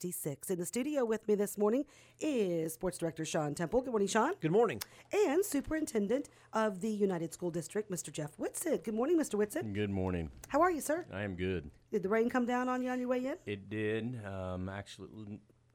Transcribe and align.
66. 0.00 0.48
In 0.48 0.58
the 0.58 0.64
studio 0.64 1.04
with 1.04 1.28
me 1.28 1.34
this 1.34 1.58
morning 1.58 1.84
is 2.20 2.72
Sports 2.72 2.96
Director 2.96 3.26
Sean 3.26 3.54
Temple. 3.54 3.82
Good 3.82 3.90
morning, 3.90 4.08
Sean. 4.08 4.32
Good 4.40 4.50
morning. 4.50 4.80
And 5.12 5.44
Superintendent 5.44 6.30
of 6.54 6.80
the 6.80 6.88
United 6.88 7.34
School 7.34 7.50
District, 7.50 7.90
Mr. 7.90 8.10
Jeff 8.10 8.34
Whitsitt. 8.38 8.82
Good 8.82 8.94
morning, 8.94 9.18
Mr. 9.18 9.34
Whitsitt. 9.34 9.74
Good 9.74 9.90
morning. 9.90 10.30
How 10.48 10.62
are 10.62 10.70
you, 10.70 10.80
sir? 10.80 11.04
I 11.12 11.20
am 11.22 11.34
good. 11.36 11.70
Did 11.92 12.02
the 12.02 12.08
rain 12.08 12.30
come 12.30 12.46
down 12.46 12.66
on 12.70 12.80
you 12.80 12.88
on 12.88 12.98
your 12.98 13.08
way 13.08 13.26
in? 13.26 13.34
It 13.44 13.68
did. 13.68 14.18
Um, 14.24 14.70
actually, 14.70 15.08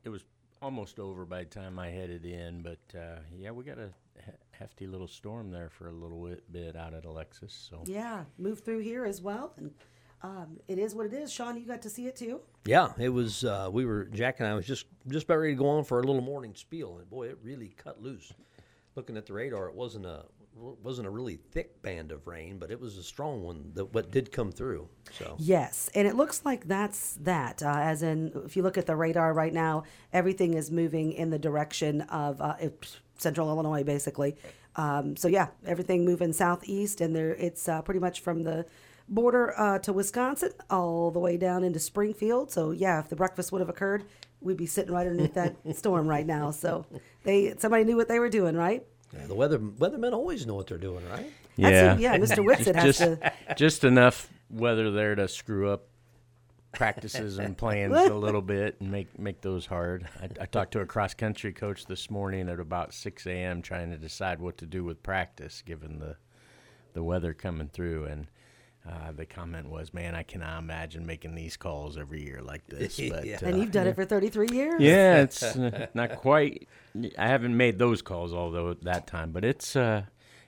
it 0.03 0.09
was 0.09 0.23
almost 0.59 0.97
over 0.99 1.23
by 1.25 1.43
the 1.43 1.49
time 1.49 1.77
I 1.77 1.89
headed 1.89 2.25
in, 2.25 2.63
but 2.63 2.97
uh, 2.97 3.19
yeah, 3.37 3.51
we 3.51 3.63
got 3.63 3.77
a 3.77 3.91
hefty 4.49 4.87
little 4.87 5.07
storm 5.07 5.51
there 5.51 5.69
for 5.69 5.89
a 5.89 5.93
little 5.93 6.25
bit, 6.25 6.51
bit 6.51 6.75
out 6.75 6.95
at 6.95 7.05
Alexis. 7.05 7.53
So 7.69 7.83
Yeah, 7.85 8.23
moved 8.39 8.65
through 8.65 8.79
here 8.79 9.05
as 9.05 9.21
well. 9.21 9.53
And 9.57 9.69
um, 10.25 10.59
it 10.67 10.79
is 10.79 10.95
what 10.95 11.05
it 11.05 11.13
is. 11.13 11.31
Sean, 11.31 11.55
you 11.55 11.65
got 11.65 11.83
to 11.83 11.89
see 11.89 12.07
it 12.07 12.15
too? 12.15 12.41
Yeah, 12.65 12.93
it 12.97 13.09
was. 13.09 13.43
Uh, 13.43 13.69
we 13.71 13.85
were 13.85 14.05
Jack 14.05 14.39
and 14.39 14.47
I 14.47 14.55
was 14.55 14.65
just 14.65 14.85
just 15.07 15.25
about 15.25 15.37
ready 15.37 15.53
to 15.53 15.59
go 15.59 15.69
on 15.69 15.83
for 15.83 15.99
a 15.99 16.03
little 16.03 16.21
morning 16.21 16.53
spiel, 16.55 16.97
and 16.97 17.07
boy, 17.09 17.27
it 17.27 17.37
really 17.43 17.73
cut 17.77 18.01
loose. 18.01 18.33
Looking 18.95 19.17
at 19.17 19.27
the 19.27 19.33
radar, 19.33 19.67
it 19.67 19.75
wasn't 19.75 20.05
a 20.05 20.23
wasn't 20.55 21.05
a 21.05 21.09
really 21.11 21.35
thick 21.51 21.81
band 21.83 22.11
of 22.11 22.25
rain, 22.25 22.57
but 22.57 22.71
it 22.71 22.79
was 22.79 22.97
a 22.97 23.03
strong 23.03 23.43
one 23.43 23.71
that 23.75 23.93
what 23.93 24.09
did 24.09 24.31
come 24.31 24.51
through. 24.51 24.87
So 25.11 25.35
Yes, 25.37 25.91
and 25.93 26.07
it 26.07 26.15
looks 26.15 26.43
like 26.43 26.67
that's 26.67 27.13
that. 27.21 27.61
Uh, 27.61 27.77
as 27.77 28.01
in, 28.01 28.31
if 28.45 28.55
you 28.55 28.63
look 28.63 28.77
at 28.77 28.87
the 28.87 28.95
radar 28.95 29.33
right 29.33 29.53
now, 29.53 29.83
everything 30.11 30.53
is 30.55 30.71
moving 30.71 31.11
in 31.11 31.29
the 31.29 31.39
direction 31.39 32.01
of 32.01 32.41
uh, 32.41 32.55
central 33.17 33.49
Illinois, 33.49 33.83
basically. 33.83 34.37
Um, 34.77 35.15
so 35.15 35.27
yeah, 35.27 35.47
everything 35.65 36.03
moving 36.03 36.33
southeast, 36.33 36.99
and 37.01 37.15
there 37.15 37.35
it's 37.35 37.67
uh, 37.69 37.81
pretty 37.81 37.99
much 37.99 38.21
from 38.21 38.43
the 38.43 38.65
border 39.07 39.57
uh, 39.59 39.79
to 39.79 39.93
Wisconsin 39.93 40.51
all 40.69 41.11
the 41.11 41.19
way 41.19 41.37
down 41.37 41.63
into 41.63 41.79
Springfield. 41.79 42.51
So 42.51 42.71
yeah, 42.71 42.99
if 42.99 43.09
the 43.09 43.15
breakfast 43.15 43.51
would 43.51 43.61
have 43.61 43.69
occurred, 43.69 44.05
we'd 44.41 44.57
be 44.57 44.65
sitting 44.65 44.93
right 44.93 45.07
underneath 45.07 45.33
that 45.33 45.55
storm 45.75 46.07
right 46.07 46.25
now. 46.25 46.51
So 46.51 46.85
they 47.23 47.55
somebody 47.57 47.83
knew 47.83 47.97
what 47.97 48.07
they 48.07 48.19
were 48.19 48.29
doing, 48.29 48.55
right? 48.55 48.85
yeah, 49.13 49.27
the 49.27 49.35
weather 49.35 49.59
weathermen 49.59 50.13
always 50.13 50.45
know 50.45 50.55
what 50.55 50.67
they're 50.67 50.77
doing, 50.77 51.07
right? 51.09 51.31
That's 51.57 51.99
yeah. 51.99 52.17
Mr. 52.17 52.43
Whitsitt 52.43 52.75
has 52.75 52.97
just 52.97 52.99
to. 52.99 53.33
just 53.55 53.83
enough 53.83 54.29
weather 54.49 54.91
there 54.91 55.15
to 55.15 55.27
screw 55.27 55.69
up 55.69 55.87
practices 56.73 57.39
and 57.39 57.57
plans 57.57 57.93
a 57.93 58.13
little 58.13 58.41
bit 58.41 58.75
and 58.81 58.91
make 58.91 59.17
make 59.17 59.41
those 59.41 59.65
hard. 59.65 60.07
I, 60.21 60.29
I 60.41 60.45
talked 60.45 60.73
to 60.73 60.81
a 60.81 60.85
cross 60.85 61.13
country 61.13 61.53
coach 61.53 61.85
this 61.85 62.09
morning 62.09 62.49
at 62.49 62.59
about 62.59 62.93
6 62.93 63.25
a.m. 63.27 63.61
trying 63.61 63.91
to 63.91 63.97
decide 63.97 64.41
what 64.41 64.57
to 64.57 64.65
do 64.65 64.83
with 64.83 65.01
practice 65.01 65.61
given 65.61 65.99
the 65.99 66.17
the 66.93 67.03
weather 67.03 67.33
coming 67.33 67.69
through 67.69 68.05
and. 68.05 68.27
Uh, 68.87 69.11
the 69.11 69.25
comment 69.25 69.67
was, 69.69 69.93
"Man, 69.93 70.13
I 70.13 70.21
cannot 70.23 70.59
imagine 70.59 71.05
making 71.07 71.33
these 71.35 71.57
calls 71.57 71.97
every 71.97 72.23
year 72.23 72.41
like 72.41 72.65
this." 72.69 72.99
But 73.09 73.25
Yeah. 73.25 73.39
uh, 73.41 73.47
And 73.47 73.59
you've 73.59 73.71
done 73.71 73.87
it 73.87 73.95
for 74.01 74.05
33 74.05 74.47
years. 74.51 74.81
yeah, 74.81 75.15
it's 75.23 75.41
uh, 75.41 75.87
not 75.93 76.17
quite. 76.17 76.67
I 77.17 77.27
haven't 77.27 77.57
made 77.57 77.79
those 77.79 78.01
calls 78.01 78.33
although 78.33 78.69
at 78.71 78.83
that 78.83 79.07
time, 79.07 79.31
but 79.31 79.43
it's 79.43 79.75
uh, 79.75 80.03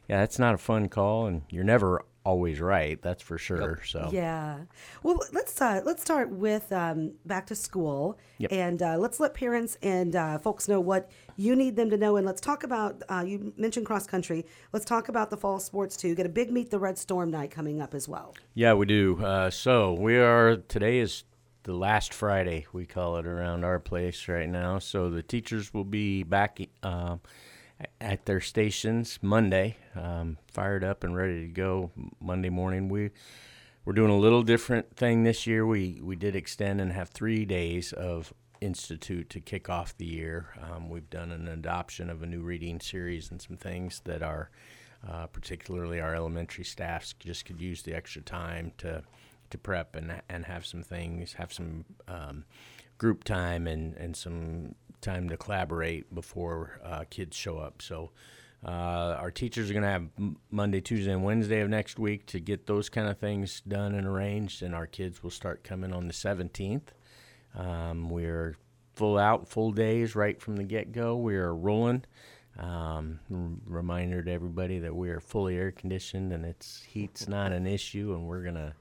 yeah, 0.08 0.24
it's 0.24 0.38
not 0.40 0.54
a 0.54 0.58
fun 0.58 0.88
call, 0.88 1.26
and 1.26 1.42
you're 1.50 1.64
never 1.64 2.06
always 2.28 2.60
right. 2.60 3.02
That's 3.02 3.24
for 3.24 3.38
sure. 3.38 3.80
So 3.86 4.10
Yeah. 4.12 4.60
Well, 5.04 5.20
let's 5.32 5.60
uh, 5.62 5.82
let's 5.86 6.02
start 6.02 6.30
with 6.30 6.72
um, 6.74 7.14
back 7.26 7.48
to 7.48 7.56
school, 7.56 8.18
Yep. 8.40 8.52
and 8.52 8.82
uh, 8.84 8.98
let's 8.98 9.20
let 9.20 9.34
parents 9.34 9.78
and 9.82 10.16
uh, 10.16 10.38
folks 10.38 10.68
know 10.68 10.82
what 10.82 11.10
you 11.38 11.56
need 11.56 11.76
them 11.76 11.90
to 11.90 11.98
know. 11.98 12.18
And 12.18 12.26
let's 12.26 12.42
talk 12.42 12.64
about 12.64 13.02
uh, 13.10 13.24
you 13.26 13.54
mentioned 13.58 13.86
cross 13.86 14.06
country. 14.06 14.46
Let's 14.74 14.86
talk 14.86 15.08
about 15.10 15.30
the 15.30 15.38
fall 15.38 15.60
sports 15.60 15.96
too. 15.96 16.14
Get 16.16 16.26
a 16.26 16.30
big 16.42 16.52
meet 16.52 16.70
the 16.70 16.80
Red 16.80 16.98
Storm 16.98 17.32
night 17.32 17.50
coming 17.52 17.82
up 17.82 17.94
as 17.94 18.08
well. 18.10 18.36
yeah, 18.54 18.74
we 18.74 18.86
do. 18.86 19.24
Uh, 19.24 19.50
so 19.50 19.94
we 19.94 20.18
are 20.18 20.58
today 20.58 21.00
is 21.00 21.24
the 21.64 21.74
last 21.74 22.14
Friday 22.14 22.66
we 22.74 22.86
call 22.86 23.18
it 23.18 23.26
around 23.28 23.64
our 23.66 23.80
place 23.80 24.28
right 24.28 24.50
now. 24.50 24.80
So 24.80 25.10
the 25.10 25.24
teachers 25.24 25.74
will 25.74 25.84
be 25.86 26.24
back. 26.24 26.60
At 28.02 28.26
their 28.26 28.42
stations 28.42 29.20
Monday, 29.22 29.78
um, 29.96 30.38
fired 30.48 30.84
up 30.84 31.04
and 31.04 31.16
ready 31.16 31.42
to 31.42 31.48
go 31.48 31.92
Monday 32.20 32.50
morning. 32.50 32.90
We 32.90 33.12
we're 33.86 33.94
doing 33.94 34.12
a 34.12 34.18
little 34.18 34.44
different 34.44 34.96
thing 34.96 35.24
this 35.24 35.46
year. 35.46 35.66
We 35.66 36.00
we 36.02 36.16
did 36.16 36.36
extend 36.36 36.82
and 36.82 36.92
have 36.92 37.10
three 37.10 37.46
days 37.46 37.94
of 37.94 38.34
institute 38.62 39.30
to 39.30 39.40
kick 39.40 39.70
off 39.70 39.96
the 39.98 40.06
year. 40.06 40.56
Um, 40.62 40.90
we've 40.90 41.10
done 41.10 41.32
an 41.32 41.48
adoption 41.48 42.10
of 42.10 42.24
a 42.24 42.26
new 42.26 42.42
reading 42.42 42.80
series 42.80 43.30
and 43.30 43.42
some 43.42 43.58
things 43.58 44.02
that 44.06 44.24
are 44.24 44.50
uh, 45.08 45.28
particularly 45.28 46.00
our 46.00 46.16
elementary 46.16 46.64
staffs 46.64 47.14
just 47.14 47.46
could 47.46 47.62
use 47.62 47.84
the 47.84 47.94
extra 47.94 48.22
time 48.22 48.72
to 48.80 49.04
to 49.50 49.58
prep 49.58 49.96
and 49.96 50.22
and 50.28 50.46
have 50.46 50.66
some 50.66 50.84
things, 50.84 51.34
have 51.34 51.54
some 51.54 51.86
um, 52.08 52.44
group 52.98 53.24
time 53.24 53.68
and 53.68 53.96
and 53.96 54.16
some 54.16 54.76
time 55.02 55.30
to 55.30 55.38
collaborate 55.38 56.14
before 56.14 56.80
uh, 56.84 57.04
kids 57.10 57.36
show 57.36 57.58
up. 57.58 57.82
So. 57.82 58.12
Uh, 58.66 59.16
our 59.20 59.30
teachers 59.30 59.70
are 59.70 59.74
going 59.74 59.84
to 59.84 59.90
have 59.90 60.08
Monday, 60.50 60.82
Tuesday, 60.82 61.12
and 61.12 61.24
Wednesday 61.24 61.62
of 61.62 61.70
next 61.70 62.00
week 62.00 62.26
to 62.26 62.40
get 62.40 62.66
those 62.66 62.90
kind 62.90 63.08
of 63.08 63.20
things 63.20 63.62
done 63.68 63.94
and 63.94 64.08
arranged, 64.08 64.64
and 64.64 64.74
our 64.74 64.88
kids 64.88 65.22
will 65.22 65.30
start 65.30 65.64
coming 65.64 65.94
on 65.94 66.08
the 66.08 66.14
17th. 66.14 66.88
Um, 67.56 68.10
we're 68.10 68.56
full 68.96 69.20
out, 69.20 69.48
full 69.48 69.72
days 69.72 70.16
right 70.16 70.42
from 70.42 70.56
the 70.56 70.64
get 70.64 70.92
go. 70.92 71.16
We 71.16 71.36
are 71.36 71.54
rolling. 71.54 72.04
Um, 72.58 73.20
r- 73.32 73.50
reminder 73.68 74.24
to 74.24 74.32
everybody 74.32 74.80
that 74.80 74.96
we 74.96 75.10
are 75.10 75.20
fully 75.20 75.58
air 75.58 75.72
conditioned 75.72 76.34
and 76.34 76.44
it's 76.44 76.82
heat's 76.82 77.28
not 77.28 77.52
an 77.52 77.68
issue, 77.68 78.14
and 78.16 78.28
we're 78.28 78.44
gonna 78.44 78.74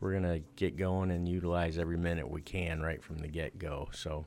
we're 0.00 0.12
gonna 0.12 0.38
get 0.54 0.76
going 0.76 1.10
and 1.10 1.28
utilize 1.28 1.78
every 1.78 1.96
minute 1.96 2.30
we 2.30 2.42
can 2.42 2.80
right 2.80 3.02
from 3.02 3.18
the 3.18 3.28
get 3.28 3.58
go. 3.58 3.88
So, 3.92 4.24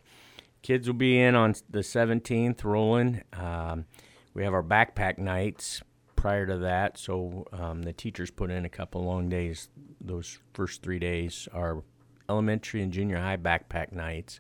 kids 0.61 0.87
will 0.87 0.95
be 0.95 1.19
in 1.19 1.35
on 1.35 1.55
the 1.69 1.79
17th, 1.79 2.63
rolling. 2.63 3.23
Um, 3.33 3.85
we 4.33 4.43
have 4.43 4.53
our 4.53 4.63
backpack 4.63 5.17
nights 5.17 5.81
prior 6.15 6.45
to 6.45 6.57
that, 6.59 6.97
so 6.97 7.45
um, 7.53 7.83
the 7.83 7.93
teachers 7.93 8.29
put 8.29 8.51
in 8.51 8.65
a 8.65 8.69
couple 8.69 9.03
long 9.03 9.29
days. 9.29 9.69
Those 10.01 10.39
first 10.53 10.81
three 10.81 10.99
days, 10.99 11.47
our 11.53 11.83
elementary 12.29 12.81
and 12.81 12.91
junior 12.93 13.17
high 13.17 13.37
backpack 13.37 13.91
nights 13.91 14.39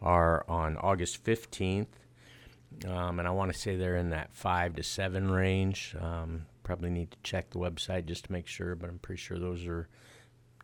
are 0.00 0.44
on 0.48 0.76
August 0.76 1.22
15th. 1.24 1.86
Um, 2.86 3.18
and 3.18 3.26
I 3.26 3.30
want 3.30 3.52
to 3.52 3.58
say 3.58 3.76
they're 3.76 3.96
in 3.96 4.10
that 4.10 4.34
five 4.34 4.74
to 4.76 4.82
seven 4.82 5.30
range. 5.30 5.96
Um, 6.00 6.46
probably 6.62 6.90
need 6.90 7.10
to 7.10 7.18
check 7.22 7.50
the 7.50 7.58
website 7.58 8.06
just 8.06 8.26
to 8.26 8.32
make 8.32 8.46
sure, 8.46 8.74
but 8.74 8.90
I'm 8.90 8.98
pretty 8.98 9.20
sure 9.20 9.38
those 9.38 9.66
are 9.66 9.88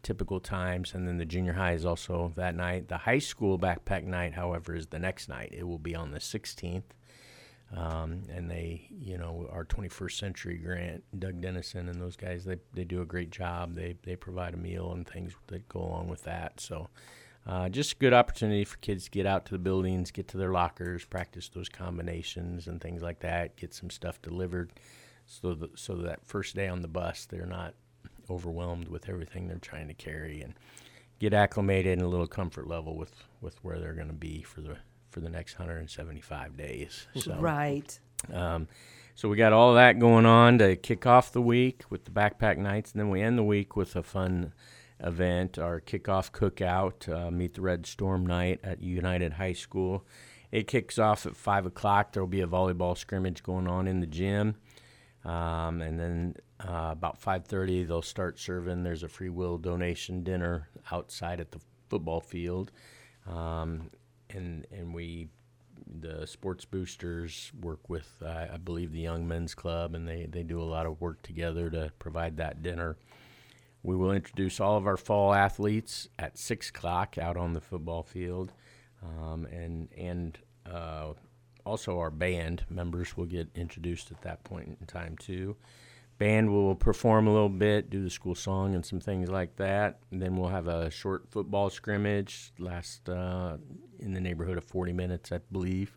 typical 0.05 0.39
times. 0.39 0.95
And 0.95 1.09
then 1.09 1.19
the 1.19 1.25
junior 1.25 1.55
high 1.55 1.73
is 1.73 1.85
also 1.85 2.33
that 2.37 2.55
night. 2.55 2.89
The 2.89 2.99
high 2.99 3.19
school 3.19 3.59
backpack 3.59 4.05
night, 4.05 4.35
however, 4.35 4.77
is 4.77 4.87
the 4.87 5.01
next 5.01 5.29
night. 5.29 5.53
It 5.53 5.67
will 5.67 5.79
be 5.79 5.97
on 5.97 6.13
the 6.13 6.21
16th. 6.21 6.85
Um, 7.77 8.23
and 8.29 8.49
they, 8.49 8.87
you 8.91 9.19
know, 9.19 9.49
our 9.51 9.65
21st 9.65 10.13
Century 10.13 10.59
Grant, 10.59 11.03
Doug 11.19 11.41
Dennison, 11.41 11.89
and 11.89 12.01
those 12.01 12.15
guys, 12.15 12.45
they, 12.45 12.59
they 12.73 12.85
do 12.85 13.03
a 13.03 13.07
great 13.07 13.31
job. 13.31 13.75
They 13.75 13.97
they 14.05 14.15
provide 14.15 14.55
a 14.55 14.59
meal 14.59 14.93
and 14.93 15.09
things 15.09 15.33
that 15.49 15.69
go 15.69 15.81
along 15.81 16.09
with 16.09 16.23
that. 16.23 16.61
So, 16.61 16.89
uh, 17.47 17.69
just 17.71 17.95
a 17.95 17.97
good 17.97 18.13
opportunity 18.13 18.65
for 18.65 18.77
kids 18.77 19.05
to 19.05 19.11
get 19.11 19.27
out 19.27 19.47
to 19.47 19.53
the 19.53 19.59
buildings, 19.59 20.13
get 20.13 20.29
to 20.29 20.37
their 20.37 20.53
lockers, 20.53 21.05
practice 21.05 21.49
those 21.49 21.69
combinations 21.69 22.69
and 22.69 22.81
things 22.81 23.03
like 23.03 23.21
that. 23.21 23.57
Get 23.57 23.75
some 23.75 23.91
stuff 23.91 24.23
delivered, 24.23 24.71
so 25.27 25.55
that 25.55 25.77
so 25.77 25.97
that 25.97 26.25
first 26.25 26.55
day 26.55 26.69
on 26.69 26.83
the 26.83 26.89
bus, 26.89 27.27
they're 27.27 27.47
not 27.47 27.75
overwhelmed 28.31 28.89
with 28.89 29.09
everything 29.09 29.49
they're 29.49 29.59
trying 29.59 29.89
to 29.89 29.95
carry 29.95 30.41
and 30.43 30.55
get 31.19 31.33
acclimated 31.35 31.93
and 31.95 32.03
a 32.03 32.09
little 32.09 32.27
comfort 32.27 32.67
level 32.67 32.97
with 32.97 33.13
with 33.41 33.63
where 33.63 33.79
they're 33.79 33.93
going 33.95 34.09
to 34.09 34.15
be 34.15 34.43
for 34.43 34.61
the 34.61 34.77
for 35.11 35.21
the 35.21 35.31
next 35.31 35.59
175 35.59 36.57
days. 36.57 37.07
So, 37.15 37.37
Right. 37.39 38.01
um, 38.33 38.67
so 39.15 39.29
we 39.29 39.37
got 39.37 39.53
all 39.53 39.75
that 39.75 40.01
going 40.01 40.27
on 40.27 40.59
to 40.59 40.75
kick 40.75 41.07
off 41.07 41.31
the 41.31 41.41
week 41.41 41.85
with 41.89 42.05
the 42.05 42.11
backpack 42.11 42.59
nights, 42.59 42.91
and 42.93 43.01
then 43.01 43.11
we 43.11 43.23
end 43.23 43.39
the 43.39 43.45
week 43.45 43.77
with 43.77 43.95
a 43.95 44.03
fun 44.03 44.53
event, 44.99 45.57
our 45.57 45.81
kickoff 45.81 46.33
cookout, 46.33 47.09
uh, 47.09 47.31
meet 47.31 47.55
the 47.55 47.61
Red 47.61 47.87
Storm 47.87 48.27
night 48.27 48.59
at 48.65 48.83
United 48.83 49.35
High 49.35 49.53
School. 49.53 50.05
It 50.51 50.67
kicks 50.67 50.99
off 50.99 51.27
at 51.27 51.37
five 51.37 51.65
o'clock. 51.65 52.13
There 52.13 52.23
will 52.23 52.29
be 52.29 52.41
a 52.41 52.47
volleyball 52.49 52.97
scrimmage 52.99 53.43
going 53.45 53.69
on 53.69 53.87
in 53.87 54.01
the 54.01 54.07
gym, 54.09 54.57
um, 55.25 55.81
and 55.81 55.99
then 56.01 56.35
uh, 56.67 56.91
about 56.93 57.21
five 57.21 57.45
thirty 57.45 57.85
they'll 57.85 58.03
start 58.03 58.39
serving. 58.39 58.83
There's 58.83 59.03
a 59.03 59.09
free 59.09 59.29
will 59.29 59.59
donation 59.59 60.23
dinner 60.23 60.69
outside 60.91 61.41
at 61.41 61.51
the 61.51 61.61
football 61.89 62.21
field, 62.21 62.73
um, 63.27 63.91
and 64.31 64.67
and 64.73 64.95
we 64.95 65.29
the 66.01 66.27
sports 66.27 66.65
boosters 66.65 67.53
work 67.61 67.89
with 67.91 68.11
uh, 68.25 68.47
I 68.53 68.57
believe 68.57 68.93
the 68.93 69.01
Young 69.01 69.29
Men's 69.29 69.55
Club, 69.55 69.95
and 69.95 70.09
they 70.09 70.27
they 70.27 70.43
do 70.43 70.61
a 70.61 70.65
lot 70.65 70.87
of 70.87 71.01
work 71.01 71.23
together 71.23 71.71
to 71.71 71.93
provide 71.99 72.37
that 72.39 72.63
dinner. 72.63 72.97
We 73.83 73.97
will 73.97 74.13
introduce 74.13 74.61
all 74.61 74.79
of 74.79 74.87
our 74.87 74.97
fall 74.97 75.35
athletes 75.35 76.09
at 76.19 76.39
six 76.39 76.71
o'clock 76.71 77.19
out 77.19 77.37
on 77.37 77.53
the 77.53 77.61
football 77.61 78.03
field, 78.03 78.53
um, 79.03 79.45
and 79.47 79.89
and 79.97 80.39
uh, 80.65 81.13
also 81.67 81.99
our 81.99 82.11
band 82.11 82.65
members 82.71 83.17
will 83.17 83.27
get 83.27 83.49
introduced 83.55 84.11
at 84.11 84.23
that 84.23 84.43
point 84.45 84.79
in 84.81 84.87
time 84.87 85.17
too. 85.19 85.57
Band 86.19 86.51
will 86.51 86.75
perform 86.75 87.27
a 87.27 87.33
little 87.33 87.49
bit, 87.49 87.91
do 87.91 88.03
the 88.03 88.11
school 88.11 88.35
song 88.35 88.75
and 88.75 88.85
some 88.85 89.01
things 89.01 89.29
like 89.29 89.57
that. 89.57 89.99
And 90.11 90.23
then 90.23 90.37
we'll 90.37 90.51
have 90.51 90.69
a 90.69 90.91
short 90.91 91.31
football 91.31 91.71
scrimmage, 91.71 92.53
last 92.59 93.09
uh, 93.09 93.57
in 93.99 94.15
the 94.15 94.21
neighborhood 94.21 94.59
of 94.59 94.65
40 94.65 94.93
minutes, 94.93 95.33
I 95.33 95.39
believe. 95.51 95.97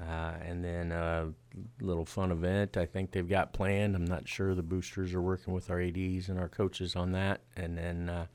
Uh, 0.00 0.34
and 0.44 0.64
then 0.64 0.92
a 0.92 1.32
little 1.80 2.04
fun 2.04 2.30
event 2.30 2.76
I 2.76 2.86
think 2.86 3.10
they've 3.10 3.28
got 3.28 3.52
planned. 3.52 3.96
I'm 3.96 4.04
not 4.04 4.28
sure. 4.28 4.54
The 4.54 4.62
boosters 4.62 5.12
are 5.12 5.22
working 5.22 5.54
with 5.54 5.70
our 5.70 5.80
ADs 5.80 6.28
and 6.28 6.38
our 6.38 6.48
coaches 6.48 6.94
on 6.94 7.12
that. 7.12 7.40
And 7.56 7.76
then 7.76 8.08
uh, 8.08 8.26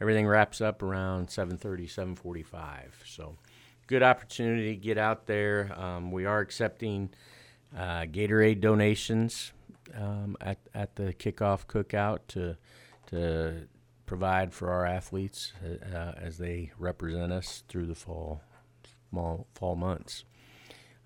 everything 0.00 0.26
wraps 0.26 0.60
up 0.60 0.82
around 0.82 1.28
7.30, 1.28 2.16
7.45. 2.16 2.90
So 3.04 3.36
good 3.86 4.02
opportunity 4.02 4.74
to 4.74 4.76
get 4.76 4.98
out 4.98 5.26
there. 5.26 5.72
Um, 5.78 6.10
we 6.10 6.24
are 6.24 6.40
accepting 6.40 7.10
uh, 7.76 8.02
Gatorade 8.02 8.60
donations 8.60 9.52
um, 9.94 10.36
at, 10.40 10.58
at 10.74 10.96
the 10.96 11.12
kickoff 11.14 11.66
cookout 11.66 12.20
to, 12.28 12.56
to 13.08 13.66
provide 14.06 14.52
for 14.52 14.70
our 14.70 14.84
athletes 14.86 15.52
uh, 15.64 15.96
uh, 15.96 16.14
as 16.16 16.38
they 16.38 16.72
represent 16.78 17.32
us 17.32 17.62
through 17.68 17.86
the 17.86 17.94
fall, 17.94 18.42
fall, 19.12 19.46
fall 19.54 19.76
months. 19.76 20.24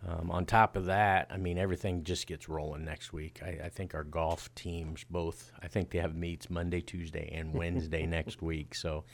Um, 0.06 0.30
on 0.30 0.44
top 0.44 0.76
of 0.76 0.86
that, 0.86 1.28
I 1.30 1.38
mean, 1.38 1.56
everything 1.56 2.04
just 2.04 2.26
gets 2.26 2.48
rolling 2.48 2.84
next 2.84 3.12
week. 3.12 3.40
I, 3.42 3.66
I, 3.66 3.68
think 3.70 3.94
our 3.94 4.04
golf 4.04 4.54
teams 4.54 5.02
both, 5.08 5.50
I 5.62 5.68
think 5.68 5.90
they 5.90 5.98
have 5.98 6.14
meets 6.14 6.50
Monday, 6.50 6.82
Tuesday, 6.82 7.30
and 7.32 7.54
Wednesday 7.54 8.04
next 8.04 8.42
week. 8.42 8.74
So 8.74 9.04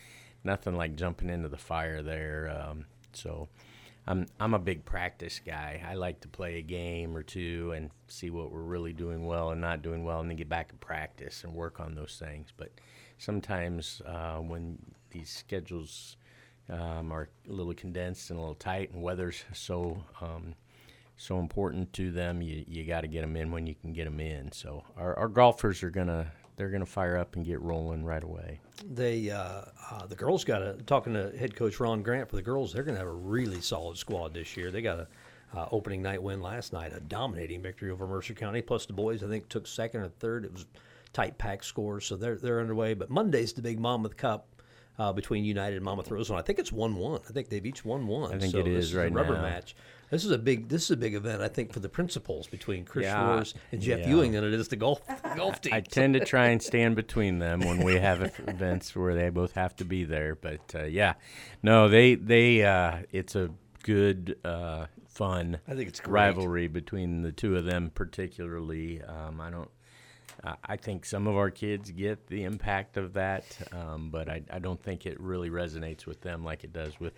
nothing 0.42 0.74
like 0.74 0.96
jumping 0.96 1.30
into 1.30 1.48
the 1.48 1.56
fire 1.56 2.02
there. 2.02 2.56
Um, 2.60 2.86
so 3.12 3.48
I'm, 4.06 4.26
I'm 4.40 4.54
a 4.54 4.58
big 4.58 4.84
practice 4.84 5.40
guy. 5.44 5.82
I 5.86 5.94
like 5.94 6.20
to 6.20 6.28
play 6.28 6.58
a 6.58 6.62
game 6.62 7.16
or 7.16 7.22
two 7.22 7.72
and 7.76 7.90
see 8.08 8.30
what 8.30 8.50
we're 8.50 8.62
really 8.62 8.92
doing 8.92 9.26
well 9.26 9.50
and 9.50 9.60
not 9.60 9.82
doing 9.82 10.04
well, 10.04 10.20
and 10.20 10.28
then 10.28 10.36
get 10.36 10.48
back 10.48 10.70
and 10.70 10.80
practice 10.80 11.44
and 11.44 11.54
work 11.54 11.80
on 11.80 11.94
those 11.94 12.16
things. 12.18 12.48
But 12.56 12.72
sometimes 13.18 14.02
uh, 14.06 14.38
when 14.38 14.78
these 15.10 15.30
schedules 15.30 16.16
um, 16.68 17.12
are 17.12 17.28
a 17.48 17.52
little 17.52 17.74
condensed 17.74 18.30
and 18.30 18.38
a 18.38 18.42
little 18.42 18.54
tight, 18.54 18.92
and 18.92 19.02
weather's 19.02 19.44
so 19.52 20.02
um, 20.20 20.54
so 21.16 21.38
important 21.38 21.92
to 21.94 22.10
them. 22.10 22.40
You 22.42 22.64
you 22.66 22.84
got 22.84 23.02
to 23.02 23.08
get 23.08 23.20
them 23.20 23.36
in 23.36 23.50
when 23.50 23.66
you 23.66 23.74
can 23.74 23.92
get 23.92 24.04
them 24.04 24.20
in. 24.20 24.52
So 24.52 24.84
our, 24.96 25.16
our 25.18 25.28
golfers 25.28 25.82
are 25.82 25.90
gonna 25.90 26.32
they're 26.60 26.68
gonna 26.68 26.84
fire 26.84 27.16
up 27.16 27.36
and 27.36 27.46
get 27.46 27.58
rolling 27.62 28.04
right 28.04 28.22
away. 28.22 28.60
They 28.84 29.30
uh, 29.30 29.62
uh, 29.90 30.06
the 30.06 30.14
girls 30.14 30.44
got 30.44 30.60
a 30.60 30.74
talking 30.84 31.14
to 31.14 31.34
head 31.38 31.56
coach 31.56 31.80
Ron 31.80 32.02
Grant 32.02 32.28
for 32.28 32.36
the 32.36 32.42
girls. 32.42 32.70
They're 32.70 32.82
gonna 32.82 32.98
have 32.98 33.06
a 33.06 33.12
really 33.12 33.62
solid 33.62 33.96
squad 33.96 34.34
this 34.34 34.58
year. 34.58 34.70
They 34.70 34.82
got 34.82 35.00
a 35.00 35.08
uh, 35.56 35.68
opening 35.72 36.02
night 36.02 36.22
win 36.22 36.42
last 36.42 36.74
night, 36.74 36.92
a 36.94 37.00
dominating 37.00 37.62
victory 37.62 37.90
over 37.90 38.06
Mercer 38.06 38.34
County. 38.34 38.60
Plus 38.60 38.84
the 38.84 38.92
boys, 38.92 39.24
I 39.24 39.28
think, 39.28 39.48
took 39.48 39.66
second 39.66 40.02
or 40.02 40.08
third. 40.08 40.44
It 40.44 40.52
was 40.52 40.66
tight 41.14 41.38
pack 41.38 41.64
scores, 41.64 42.04
so 42.04 42.14
they're 42.14 42.36
they're 42.36 42.60
underway. 42.60 42.92
But 42.92 43.08
Monday's 43.08 43.54
the 43.54 43.62
big 43.62 43.80
Monmouth 43.80 44.18
Cup. 44.18 44.46
Uh, 44.98 45.14
between 45.14 45.44
United 45.46 45.76
and 45.76 45.84
Monmouth 45.84 46.10
Roseville, 46.10 46.36
I 46.36 46.42
think 46.42 46.58
it's 46.58 46.70
one-one. 46.70 47.22
I 47.26 47.32
think 47.32 47.48
they've 47.48 47.64
each 47.64 47.86
won 47.86 48.06
one. 48.06 48.34
I 48.34 48.38
think 48.38 48.52
so 48.52 48.58
it 48.58 48.66
is 48.66 48.94
right 48.94 49.10
rubber 49.10 49.36
now. 49.36 49.40
match. 49.40 49.74
This 50.10 50.24
is 50.24 50.30
a 50.32 50.38
big 50.38 50.68
this 50.68 50.84
is 50.84 50.90
a 50.90 50.96
big 50.96 51.14
event 51.14 51.40
I 51.40 51.48
think 51.48 51.72
for 51.72 51.80
the 51.80 51.88
principals 51.88 52.46
between 52.48 52.84
Chris 52.84 53.04
Yeah, 53.04 53.24
Schwartz 53.24 53.54
and 53.72 53.80
Jeff 53.80 54.00
yeah. 54.00 54.08
Ewing 54.08 54.32
than 54.32 54.44
it 54.44 54.52
is 54.52 54.68
the 54.68 54.76
golf 54.76 55.00
golf 55.36 55.60
team. 55.60 55.72
I 55.72 55.80
tend 55.80 56.14
to 56.14 56.24
try 56.24 56.48
and 56.48 56.62
stand 56.62 56.96
between 56.96 57.38
them 57.38 57.60
when 57.60 57.82
we 57.82 57.94
have 57.94 58.22
events 58.48 58.94
where 58.96 59.14
they 59.14 59.30
both 59.30 59.52
have 59.52 59.76
to 59.76 59.84
be 59.84 60.04
there. 60.04 60.34
But 60.34 60.74
uh, 60.74 60.84
yeah, 60.84 61.14
no, 61.62 61.88
they 61.88 62.16
they 62.16 62.64
uh, 62.64 63.02
it's 63.12 63.36
a 63.36 63.50
good 63.82 64.36
uh, 64.44 64.86
fun. 65.06 65.60
I 65.68 65.74
think 65.74 65.88
it's 65.88 66.00
great. 66.00 66.12
rivalry 66.12 66.68
between 66.68 67.22
the 67.22 67.32
two 67.32 67.56
of 67.56 67.64
them, 67.64 67.90
particularly. 67.94 69.02
Um, 69.02 69.40
I 69.40 69.50
don't. 69.50 69.70
I- 70.44 70.56
I 70.64 70.76
think 70.76 71.04
some 71.04 71.26
of 71.26 71.36
our 71.36 71.50
kids 71.50 71.90
get 71.90 72.26
the 72.28 72.44
impact 72.44 72.96
of 72.96 73.12
that, 73.14 73.44
um, 73.72 74.10
but 74.10 74.28
I, 74.28 74.42
I 74.50 74.58
don't 74.58 74.82
think 74.82 75.06
it 75.06 75.20
really 75.20 75.50
resonates 75.50 76.06
with 76.06 76.20
them 76.22 76.44
like 76.44 76.64
it 76.64 76.72
does 76.72 76.98
with 77.00 77.14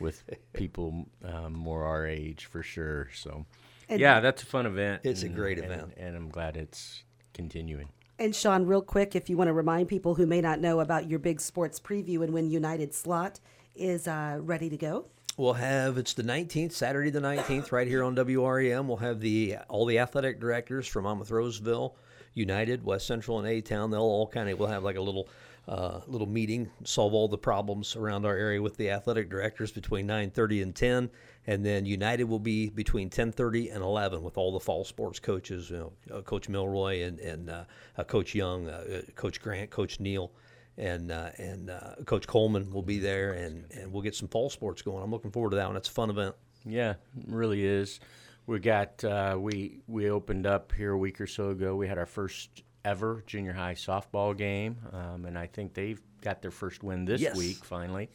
with 0.00 0.22
people 0.52 1.06
um, 1.24 1.52
more 1.52 1.84
our 1.84 2.06
age 2.06 2.46
for 2.46 2.62
sure. 2.62 3.08
So, 3.14 3.44
And- 3.88 4.00
yeah, 4.00 4.20
that's 4.20 4.42
a 4.42 4.46
fun 4.46 4.66
event. 4.66 5.02
It's 5.04 5.22
a 5.22 5.26
and- 5.26 5.34
great 5.34 5.58
and- 5.58 5.70
event. 5.72 5.94
and 5.96 6.16
I'm 6.16 6.28
glad 6.28 6.56
it's 6.56 7.02
continuing. 7.34 7.88
And 8.18 8.36
Sean, 8.36 8.66
real 8.66 8.82
quick, 8.82 9.16
if 9.16 9.28
you 9.28 9.36
want 9.36 9.48
to 9.48 9.52
remind 9.52 9.88
people 9.88 10.14
who 10.14 10.26
may 10.26 10.40
not 10.40 10.60
know 10.60 10.78
about 10.80 11.08
your 11.08 11.18
big 11.18 11.40
sports 11.40 11.80
preview 11.80 12.22
and 12.22 12.32
when 12.32 12.48
United 12.50 12.94
slot 12.94 13.40
is 13.74 14.06
uh, 14.06 14.38
ready 14.40 14.68
to 14.70 14.76
go. 14.76 15.06
We'll 15.38 15.54
have 15.54 15.96
it's 15.96 16.12
the 16.12 16.22
19th, 16.22 16.72
Saturday 16.72 17.08
the 17.08 17.20
19th, 17.20 17.72
right 17.72 17.88
here 17.88 18.04
on 18.04 18.14
WRAM. 18.14 18.86
We'll 18.86 18.98
have 18.98 19.20
the 19.20 19.56
all 19.68 19.86
the 19.86 19.98
athletic 19.98 20.38
directors 20.38 20.86
from 20.86 21.04
Monmouth 21.04 21.30
Roseville, 21.30 21.96
United, 22.34 22.84
West 22.84 23.06
Central, 23.06 23.38
and 23.38 23.48
A 23.48 23.62
Town. 23.62 23.90
They'll 23.90 24.00
all 24.02 24.26
kind 24.26 24.50
of 24.50 24.58
we'll 24.58 24.68
have 24.68 24.82
like 24.82 24.96
a 24.96 25.00
little 25.00 25.28
uh, 25.66 26.00
little 26.06 26.28
meeting, 26.28 26.70
solve 26.84 27.14
all 27.14 27.28
the 27.28 27.38
problems 27.38 27.96
around 27.96 28.26
our 28.26 28.36
area 28.36 28.60
with 28.60 28.76
the 28.76 28.90
athletic 28.90 29.30
directors 29.30 29.72
between 29.72 30.06
9:30 30.06 30.62
and 30.64 30.74
10, 30.74 31.10
and 31.46 31.64
then 31.64 31.86
United 31.86 32.24
will 32.24 32.38
be 32.38 32.68
between 32.68 33.08
10:30 33.08 33.74
and 33.74 33.82
11 33.82 34.22
with 34.22 34.36
all 34.36 34.52
the 34.52 34.60
fall 34.60 34.84
sports 34.84 35.18
coaches, 35.18 35.70
you 35.70 35.78
know, 35.78 35.92
uh, 36.14 36.20
Coach 36.20 36.50
Milroy 36.50 37.04
and 37.04 37.18
and 37.20 37.48
uh, 37.48 37.64
uh, 37.96 38.04
Coach 38.04 38.34
Young, 38.34 38.68
uh, 38.68 38.84
uh, 38.98 39.10
Coach 39.14 39.40
Grant, 39.40 39.70
Coach 39.70 39.98
Neal 39.98 40.30
and 40.78 41.10
uh, 41.10 41.30
and 41.38 41.70
uh, 41.70 41.94
Coach 42.06 42.26
Coleman 42.26 42.70
will 42.72 42.82
be 42.82 42.98
there, 42.98 43.32
and, 43.32 43.64
and 43.72 43.92
we'll 43.92 44.02
get 44.02 44.14
some 44.14 44.28
fall 44.28 44.50
sports 44.50 44.82
going. 44.82 45.02
I'm 45.02 45.10
looking 45.10 45.30
forward 45.30 45.50
to 45.50 45.56
that 45.56 45.66
one. 45.66 45.76
It's 45.76 45.88
a 45.88 45.92
fun 45.92 46.10
event. 46.10 46.34
Yeah, 46.64 46.90
it 46.90 46.96
really 47.28 47.64
is. 47.64 48.00
We 48.46 48.58
got 48.58 49.02
uh, 49.04 49.36
we 49.38 49.80
we 49.86 50.10
opened 50.10 50.46
up 50.46 50.72
here 50.72 50.92
a 50.92 50.98
week 50.98 51.20
or 51.20 51.26
so 51.26 51.50
ago. 51.50 51.76
We 51.76 51.86
had 51.88 51.98
our 51.98 52.06
first 52.06 52.62
ever 52.84 53.22
junior 53.26 53.52
high 53.52 53.74
softball 53.74 54.36
game, 54.36 54.76
um, 54.92 55.24
and 55.26 55.38
I 55.38 55.46
think 55.46 55.74
they've 55.74 56.00
got 56.20 56.42
their 56.42 56.50
first 56.50 56.82
win 56.82 57.04
this 57.04 57.20
Yes. 57.20 57.36
week 57.36 57.64
finally. 57.64 58.10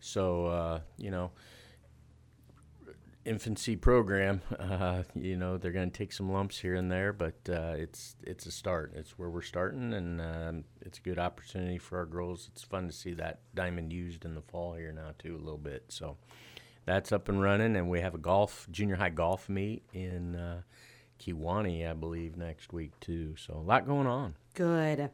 So 0.00 0.46
uh, 0.46 0.80
you 0.98 1.10
know, 1.10 1.30
infancy 3.24 3.76
program. 3.76 4.40
Uh, 4.58 5.02
you 5.14 5.36
know, 5.36 5.58
they're 5.58 5.72
going 5.72 5.90
to 5.90 5.96
take 5.96 6.12
some 6.12 6.32
lumps 6.32 6.58
here 6.58 6.74
and 6.74 6.90
there, 6.90 7.12
but 7.12 7.34
uh, 7.48 7.74
it's 7.76 8.16
it's 8.22 8.46
a 8.46 8.50
start. 8.50 8.92
It's 8.94 9.18
where 9.18 9.30
we're 9.30 9.42
starting, 9.42 9.92
and 9.92 10.20
um, 10.20 10.64
it's 10.80 10.98
a 10.98 11.02
good 11.02 11.18
opportunity 11.18 11.78
for 11.78 11.98
our 11.98 12.06
girls. 12.06 12.48
It's 12.52 12.62
fun 12.62 12.86
to 12.86 12.92
see 12.92 13.14
that 13.14 13.40
diamond 13.54 13.92
used 13.92 14.24
in 14.24 14.34
the 14.34 14.42
fall 14.42 14.74
here 14.74 14.92
now 14.92 15.12
too 15.18 15.36
a 15.36 15.38
little 15.38 15.58
bit. 15.58 15.84
So 15.88 16.16
that's 16.86 17.12
up 17.12 17.28
and 17.28 17.42
running, 17.42 17.76
and 17.76 17.90
we 17.90 18.00
have 18.00 18.14
a 18.14 18.18
golf 18.18 18.66
junior 18.70 18.96
high 18.96 19.10
golf 19.10 19.48
meet 19.48 19.82
in 19.92 20.36
uh, 20.36 20.62
Kewanee, 21.20 21.88
I 21.88 21.92
believe, 21.92 22.36
next 22.36 22.72
week 22.72 22.98
too. 23.00 23.34
So 23.36 23.54
a 23.54 23.66
lot 23.66 23.86
going 23.86 24.06
on. 24.06 24.34
Good. 24.54 25.10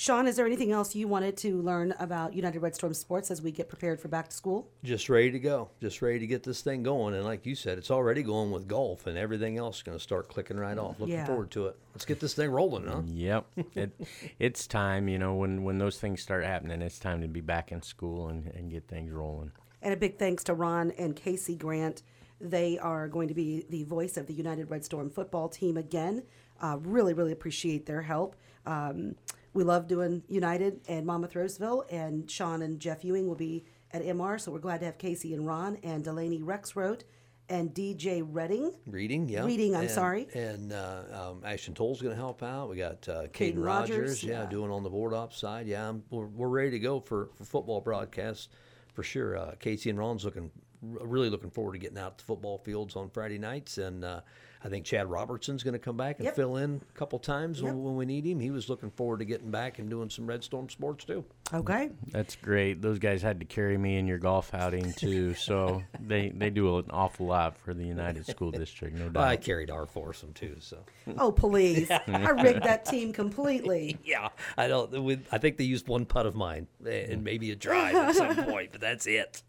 Sean, 0.00 0.28
is 0.28 0.36
there 0.36 0.46
anything 0.46 0.70
else 0.70 0.94
you 0.94 1.08
wanted 1.08 1.36
to 1.38 1.60
learn 1.60 1.92
about 1.98 2.32
United 2.32 2.60
Red 2.60 2.72
Storm 2.72 2.94
Sports 2.94 3.32
as 3.32 3.42
we 3.42 3.50
get 3.50 3.68
prepared 3.68 3.98
for 4.00 4.06
back 4.06 4.28
to 4.28 4.36
school? 4.36 4.70
Just 4.84 5.08
ready 5.08 5.32
to 5.32 5.40
go. 5.40 5.70
Just 5.80 6.02
ready 6.02 6.20
to 6.20 6.26
get 6.28 6.44
this 6.44 6.60
thing 6.60 6.84
going. 6.84 7.14
And 7.14 7.24
like 7.24 7.44
you 7.44 7.56
said, 7.56 7.78
it's 7.78 7.90
already 7.90 8.22
going 8.22 8.52
with 8.52 8.68
golf, 8.68 9.08
and 9.08 9.18
everything 9.18 9.58
else 9.58 9.78
is 9.78 9.82
going 9.82 9.98
to 9.98 10.02
start 10.02 10.28
clicking 10.28 10.56
right 10.56 10.78
off. 10.78 11.00
Looking 11.00 11.16
Yeah. 11.16 11.26
forward 11.26 11.50
to 11.50 11.66
it. 11.66 11.76
Let's 11.94 12.04
get 12.04 12.20
this 12.20 12.32
thing 12.34 12.48
rolling, 12.48 12.86
huh? 12.86 13.02
Yep, 13.06 13.46
it, 13.74 13.90
it's 14.38 14.68
time. 14.68 15.08
You 15.08 15.18
know, 15.18 15.34
when 15.34 15.64
when 15.64 15.78
those 15.78 15.98
things 15.98 16.22
start 16.22 16.44
happening, 16.44 16.80
it's 16.80 17.00
time 17.00 17.20
to 17.22 17.26
be 17.26 17.40
back 17.40 17.72
in 17.72 17.82
school 17.82 18.28
and, 18.28 18.46
and 18.54 18.70
get 18.70 18.86
things 18.86 19.10
rolling. 19.10 19.50
And 19.82 19.92
a 19.92 19.96
big 19.96 20.16
thanks 20.16 20.44
to 20.44 20.54
Ron 20.54 20.92
and 20.92 21.16
Casey 21.16 21.56
Grant. 21.56 22.04
They 22.40 22.78
are 22.78 23.08
going 23.08 23.26
to 23.26 23.34
be 23.34 23.66
the 23.68 23.82
voice 23.82 24.16
of 24.16 24.28
the 24.28 24.32
United 24.32 24.70
Red 24.70 24.84
Storm 24.84 25.10
football 25.10 25.48
team 25.48 25.76
again. 25.76 26.22
Uh, 26.60 26.78
really, 26.82 27.14
really 27.14 27.32
appreciate 27.32 27.86
their 27.86 28.02
help. 28.02 28.36
Um, 28.64 29.16
we 29.54 29.64
love 29.64 29.86
doing 29.88 30.22
United 30.28 30.80
and 30.88 31.06
Monmouth 31.06 31.34
Roseville, 31.34 31.84
and 31.90 32.30
Sean 32.30 32.62
and 32.62 32.78
Jeff 32.80 33.04
Ewing 33.04 33.26
will 33.26 33.34
be 33.34 33.64
at 33.90 34.02
MR, 34.02 34.40
so 34.40 34.52
we're 34.52 34.58
glad 34.58 34.80
to 34.80 34.86
have 34.86 34.98
Casey 34.98 35.32
and 35.34 35.46
Ron 35.46 35.78
and 35.82 36.04
Delaney 36.04 36.40
Rexroth 36.40 37.02
and 37.48 37.72
DJ 37.72 38.22
Redding. 38.26 38.74
Reading, 38.86 39.28
yeah. 39.28 39.44
Reading, 39.44 39.74
I'm 39.74 39.82
And- 39.82 39.90
sorry. 39.90 40.28
And 40.34 40.72
uh, 40.72 41.02
um, 41.12 41.42
Ashton 41.44 41.74
Toll's 41.74 42.02
going 42.02 42.14
to 42.14 42.20
help 42.20 42.42
out. 42.42 42.68
We 42.68 42.76
got 42.76 43.08
uh, 43.08 43.22
Caden 43.28 43.54
Caden 43.54 43.64
Rogers, 43.64 43.98
Rogers, 43.98 44.24
yeah, 44.24 44.42
yeah. 44.42 44.48
doing 44.50 44.70
on 44.70 44.82
the 44.82 44.90
board 44.90 45.14
op 45.14 45.32
side. 45.32 45.66
Yeah, 45.66 45.88
I'm, 45.88 46.02
we're, 46.10 46.26
we're 46.26 46.48
ready 46.48 46.70
to 46.72 46.78
go 46.78 47.00
for, 47.00 47.30
for 47.36 47.44
football 47.44 47.80
broadcasts 47.80 48.48
for 48.92 49.02
sure. 49.02 49.38
Uh, 49.38 49.54
Casey 49.58 49.88
and 49.88 49.98
Ron's 49.98 50.24
looking 50.24 50.50
really 50.82 51.28
looking 51.30 51.50
forward 51.50 51.72
to 51.72 51.78
getting 51.78 51.98
out 51.98 52.18
to 52.18 52.24
football 52.24 52.58
fields 52.58 52.94
on 52.96 53.10
Friday 53.10 53.38
nights, 53.38 53.78
and 53.78 54.04
uh, 54.04 54.20
I 54.62 54.68
think 54.68 54.84
Chad 54.84 55.08
Robertson's 55.08 55.62
going 55.62 55.72
to 55.74 55.78
come 55.78 55.96
back 55.96 56.16
and 56.18 56.24
Yep. 56.26 56.36
fill 56.36 56.56
in 56.56 56.80
a 56.88 56.98
couple 56.98 57.18
times 57.18 57.60
Yep. 57.60 57.66
when, 57.72 57.82
when 57.84 57.96
we 57.96 58.06
need 58.06 58.26
him. 58.26 58.40
He 58.40 58.50
was 58.50 58.68
looking 58.68 58.90
forward 58.90 59.18
to 59.20 59.24
getting 59.24 59.50
back 59.50 59.78
and 59.78 59.88
doing 59.88 60.10
some 60.10 60.26
Red 60.26 60.42
Storm 60.42 60.68
sports 60.68 61.04
too. 61.04 61.24
Okay. 61.52 61.90
That's 62.10 62.36
great. 62.36 62.80
Those 62.82 62.98
guys 62.98 63.22
had 63.22 63.40
to 63.40 63.46
carry 63.46 63.76
me 63.76 63.96
in 63.96 64.06
your 64.06 64.18
golf 64.18 64.54
outing 64.54 64.92
too, 64.92 65.34
so 65.34 65.82
they 66.00 66.28
they 66.30 66.50
do 66.50 66.78
an 66.78 66.84
awful 66.90 67.26
lot 67.26 67.56
for 67.58 67.74
the 67.74 67.84
United 67.84 68.26
School 68.26 68.50
District, 68.50 68.96
no 68.96 69.08
doubt. 69.08 69.24
I 69.24 69.36
carried 69.36 69.70
our 69.70 69.86
foursome 69.86 70.32
too, 70.32 70.56
so 70.60 70.78
Oh, 71.18 71.32
please. 71.32 71.90
I 72.06 72.30
rigged 72.30 72.62
that 72.64 72.84
team 72.84 73.12
completely. 73.12 73.98
yeah, 74.04 74.28
I 74.56 74.68
don't. 74.68 75.02
we- 75.02 75.20
I 75.32 75.38
think 75.38 75.56
they 75.56 75.64
used 75.64 75.88
one 75.88 76.04
putt 76.04 76.26
of 76.26 76.34
mine 76.34 76.66
eh, 76.86 77.06
and 77.10 77.24
maybe 77.24 77.50
a 77.50 77.56
drive 77.56 77.94
at 77.96 78.14
some 78.14 78.36
point, 78.44 78.70
but 78.72 78.80
that's 78.80 79.06
it. 79.06 79.42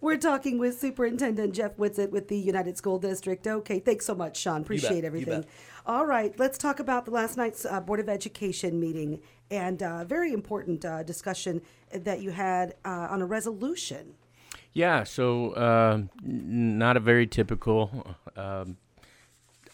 We're 0.00 0.16
talking 0.16 0.58
with 0.58 0.64
with 0.64 0.80
Superintendent 0.80 1.54
Jeff 1.54 1.76
Whitsitt 1.76 2.08
with 2.08 2.28
the 2.28 2.38
United 2.38 2.78
School 2.78 2.98
District. 2.98 3.46
Okay, 3.46 3.80
thanks 3.80 4.06
so 4.06 4.14
much, 4.14 4.38
Sean. 4.38 4.62
Appreciate 4.62 5.00
you 5.00 5.04
everything. 5.04 5.44
All 5.86 6.06
right, 6.06 6.32
let's 6.38 6.56
talk 6.56 6.80
about 6.80 7.04
the 7.04 7.10
last 7.10 7.36
night's 7.36 7.66
uh, 7.66 7.78
Board 7.78 8.00
of 8.00 8.08
Education 8.08 8.80
meeting 8.80 9.20
and 9.50 9.82
uh, 9.82 10.04
very 10.04 10.32
important 10.32 10.82
uh, 10.82 11.02
discussion 11.02 11.60
that 11.92 12.22
you 12.22 12.30
had 12.30 12.74
uh, 12.86 13.08
on 13.10 13.20
a 13.20 13.26
resolution. 13.26 14.14
Yeah, 14.72 15.04
so 15.04 15.54
um, 15.56 16.08
not 16.22 16.96
a 16.96 17.00
very 17.00 17.26
typical 17.26 18.16
um, 18.34 18.78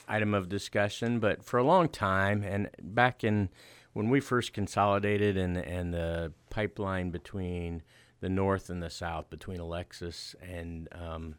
item 0.09 0.35
of 0.35 0.49
discussion, 0.49 1.21
but 1.21 1.45
for 1.45 1.59
a 1.59 1.65
long 1.65 1.89
time, 1.89 2.43
and 2.43 2.71
back 2.83 3.23
in 3.23 3.49
when 3.93 4.11
we 4.11 4.19
first 4.19 4.53
consolidated 4.53 5.37
and 5.37 5.57
and 5.57 5.95
the 5.95 6.33
pipeline 6.51 7.11
between 7.11 7.83
the 8.21 8.29
north 8.29 8.69
and 8.69 8.83
the 8.83 8.91
south, 8.91 9.31
between 9.31 9.61
Alexis 9.61 10.35
and 10.43 10.89
um, 10.93 11.37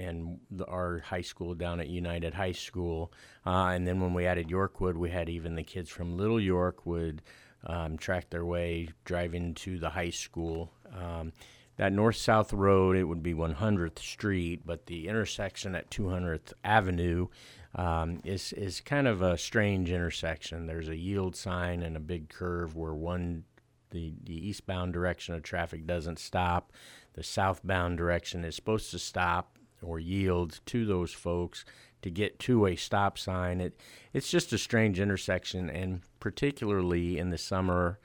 and 0.00 0.38
the, 0.50 0.66
our 0.66 0.98
high 1.00 1.20
school 1.20 1.54
down 1.54 1.80
at 1.80 1.88
United 1.88 2.34
High 2.34 2.52
School. 2.52 3.12
Uh, 3.46 3.70
and 3.74 3.86
then 3.86 4.00
when 4.00 4.14
we 4.14 4.26
added 4.26 4.48
Yorkwood, 4.48 4.96
we 4.96 5.10
had 5.10 5.28
even 5.28 5.54
the 5.54 5.62
kids 5.62 5.90
from 5.90 6.16
Little 6.16 6.40
York 6.40 6.86
would 6.86 7.22
um, 7.66 7.96
track 7.96 8.30
their 8.30 8.44
way 8.44 8.88
driving 9.04 9.54
to 9.54 9.78
the 9.78 9.90
high 9.90 10.10
school. 10.10 10.72
Um, 10.96 11.32
that 11.76 11.92
north 11.92 12.16
south 12.16 12.52
road, 12.52 12.96
it 12.96 13.04
would 13.04 13.22
be 13.22 13.32
100th 13.32 13.98
Street, 13.98 14.62
but 14.66 14.86
the 14.86 15.08
intersection 15.08 15.74
at 15.74 15.90
200th 15.90 16.52
Avenue 16.62 17.28
um, 17.74 18.20
is, 18.24 18.52
is 18.52 18.80
kind 18.80 19.06
of 19.06 19.22
a 19.22 19.38
strange 19.38 19.90
intersection. 19.90 20.66
There's 20.66 20.88
a 20.88 20.96
yield 20.96 21.36
sign 21.36 21.82
and 21.82 21.96
a 21.96 22.00
big 22.00 22.28
curve 22.28 22.76
where 22.76 22.94
one 22.94 23.44
the, 23.90 24.12
the 24.24 24.48
eastbound 24.48 24.92
direction 24.92 25.34
of 25.34 25.42
traffic 25.42 25.86
doesn't 25.86 26.18
stop. 26.18 26.72
The 27.14 27.22
southbound 27.22 27.98
direction 27.98 28.44
is 28.44 28.54
supposed 28.54 28.90
to 28.92 28.98
stop 28.98 29.58
or 29.82 29.98
yield 29.98 30.60
to 30.66 30.84
those 30.84 31.12
folks 31.12 31.64
to 32.02 32.10
get 32.10 32.38
to 32.40 32.66
a 32.66 32.76
stop 32.76 33.18
sign. 33.18 33.60
It 33.60 33.78
it's 34.12 34.30
just 34.30 34.52
a 34.52 34.58
strange 34.58 35.00
intersection, 35.00 35.70
and 35.70 36.00
particularly 36.18 37.18
in 37.18 37.30
the 37.30 37.38
summer, 37.38 37.98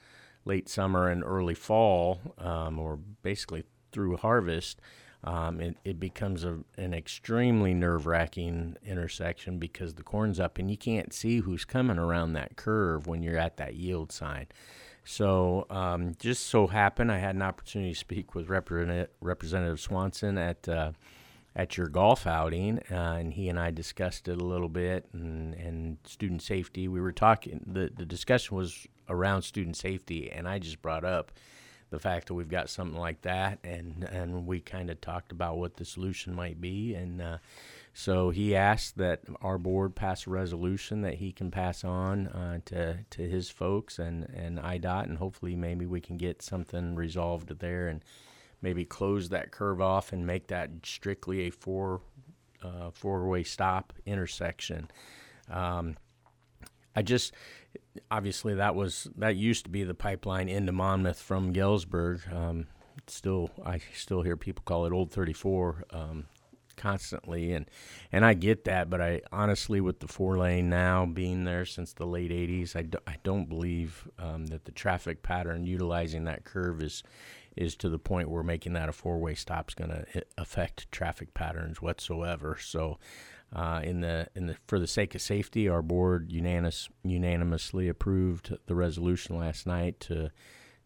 late 0.43 0.69
summer 0.69 1.09
and 1.09 1.23
early 1.23 1.55
fall, 1.55 2.19
um, 2.37 2.79
or 2.79 2.97
basically 2.97 3.63
through 3.91 4.17
harvest. 4.17 4.79
Um, 5.23 5.59
it, 5.59 5.77
it 5.83 5.99
becomes 5.99 6.43
a, 6.43 6.59
an 6.77 6.93
extremely 6.93 7.73
nerve 7.73 8.05
wracking 8.05 8.77
intersection 8.85 9.57
because 9.57 9.95
the 9.95 10.03
corn's 10.03 10.39
up 10.39 10.59
and 10.59 10.69
you 10.69 10.77
can't 10.77 11.11
see 11.13 11.39
who's 11.39 11.65
coming 11.65 11.97
around 11.97 12.33
that 12.33 12.57
curve 12.57 13.07
when 13.07 13.23
you're 13.23 13.39
at 13.39 13.57
that 13.57 13.73
yield 13.73 14.11
sign. 14.11 14.45
So, 15.03 15.65
um, 15.71 16.13
just 16.19 16.47
so 16.47 16.67
happened 16.67 17.11
I 17.11 17.17
had 17.17 17.33
an 17.33 17.41
opportunity 17.41 17.93
to 17.93 17.99
speak 17.99 18.35
with 18.35 18.49
Representative, 18.49 19.09
Representative 19.19 19.79
Swanson 19.79 20.37
at 20.37 20.69
uh, 20.69 20.91
at 21.55 21.77
your 21.77 21.87
golf 21.87 22.27
outing, 22.27 22.79
uh, 22.91 23.17
and 23.19 23.33
he 23.33 23.47
and 23.47 23.57
I 23.57 23.71
discussed 23.71 24.27
it 24.27 24.39
a 24.39 24.43
little 24.43 24.69
bit 24.69 25.07
and, 25.13 25.53
and 25.53 25.97
student 26.03 26.41
safety. 26.41 26.87
We 26.87 26.99
were 26.99 27.13
talking. 27.13 27.63
the 27.65 27.89
The 27.95 28.05
discussion 28.05 28.57
was 28.57 28.87
around 29.07 29.43
student 29.43 29.77
safety, 29.77 30.31
and 30.31 30.47
I 30.47 30.59
just 30.59 30.81
brought 30.81 31.05
up 31.05 31.31
the 31.91 31.99
fact 31.99 32.27
that 32.27 32.33
we've 32.33 32.49
got 32.49 32.69
something 32.69 32.99
like 32.99 33.21
that, 33.21 33.59
and 33.63 34.03
and 34.03 34.45
we 34.45 34.59
kind 34.59 34.89
of 34.89 34.99
talked 34.99 35.31
about 35.31 35.57
what 35.57 35.77
the 35.77 35.85
solution 35.85 36.33
might 36.33 36.59
be, 36.59 36.93
and 36.93 37.21
uh, 37.21 37.37
so 37.93 38.31
he 38.31 38.53
asked 38.53 38.97
that 38.97 39.21
our 39.41 39.57
board 39.57 39.95
pass 39.95 40.27
a 40.27 40.29
resolution 40.29 41.03
that 41.03 41.15
he 41.15 41.31
can 41.31 41.51
pass 41.51 41.85
on 41.85 42.27
uh, 42.27 42.59
to 42.65 42.97
to 43.11 43.21
his 43.21 43.49
folks 43.49 43.97
and 43.97 44.23
and 44.35 44.59
IDOT, 44.59 45.03
and 45.03 45.17
hopefully 45.19 45.55
maybe 45.55 45.85
we 45.85 46.01
can 46.01 46.17
get 46.17 46.41
something 46.41 46.95
resolved 46.95 47.59
there 47.59 47.87
and 47.87 48.03
maybe 48.61 48.85
close 48.85 49.29
that 49.29 49.51
curve 49.51 49.81
off 49.81 50.13
and 50.13 50.25
make 50.25 50.47
that 50.47 50.69
strictly 50.83 51.47
a 51.47 51.49
four 51.49 52.01
uh, 52.63 52.89
four 52.91 53.27
way 53.27 53.43
stop 53.43 53.93
intersection. 54.05 54.89
Um, 55.49 55.97
I 56.95 57.01
just 57.01 57.33
obviously 58.09 58.55
that 58.55 58.75
was 58.75 59.07
that 59.17 59.35
used 59.35 59.65
to 59.65 59.69
be 59.69 59.83
the 59.83 59.93
pipeline 59.93 60.49
into 60.49 60.71
Monmouth 60.71 61.19
from 61.19 61.51
Galesburg. 61.51 62.21
Um, 62.31 62.67
still, 63.07 63.49
I 63.65 63.79
still 63.93 64.21
hear 64.21 64.37
people 64.37 64.63
call 64.65 64.85
it 64.85 64.93
Old 64.93 65.11
34 65.11 65.83
um, 65.91 66.25
constantly, 66.77 67.53
and 67.53 67.69
and 68.11 68.25
I 68.25 68.33
get 68.33 68.65
that, 68.65 68.89
but 68.89 69.01
I 69.01 69.21
honestly, 69.31 69.81
with 69.81 69.99
the 69.99 70.07
four 70.07 70.37
lane 70.37 70.69
now 70.69 71.05
being 71.05 71.43
there 71.43 71.65
since 71.65 71.93
the 71.93 72.05
late 72.05 72.31
80s, 72.31 72.75
I, 72.75 72.83
do, 72.83 72.97
I 73.05 73.15
don't 73.23 73.49
believe 73.49 74.07
um, 74.19 74.47
that 74.47 74.65
the 74.65 74.71
traffic 74.71 75.23
pattern 75.23 75.65
utilizing 75.65 76.25
that 76.25 76.45
curve 76.45 76.81
is 76.81 77.03
is 77.55 77.75
to 77.77 77.89
the 77.89 77.99
point 77.99 78.29
where 78.29 78.43
making 78.43 78.73
that 78.73 78.89
a 78.89 78.93
four 78.93 79.17
way 79.17 79.35
stop 79.35 79.69
is 79.69 79.75
going 79.75 79.89
to 79.89 80.05
affect 80.37 80.91
traffic 80.91 81.33
patterns 81.33 81.81
whatsoever. 81.81 82.57
So. 82.59 82.97
Uh, 83.55 83.79
in 83.83 84.01
the 84.01 84.27
in 84.35 84.47
the 84.47 84.55
for 84.65 84.79
the 84.79 84.87
sake 84.87 85.13
of 85.13 85.21
safety, 85.21 85.69
our 85.69 85.83
board 85.83 86.31
unanimous, 86.31 86.89
unanimously 87.03 87.87
approved 87.87 88.57
the 88.65 88.75
resolution 88.75 89.37
last 89.37 89.67
night 89.67 89.99
to 89.99 90.31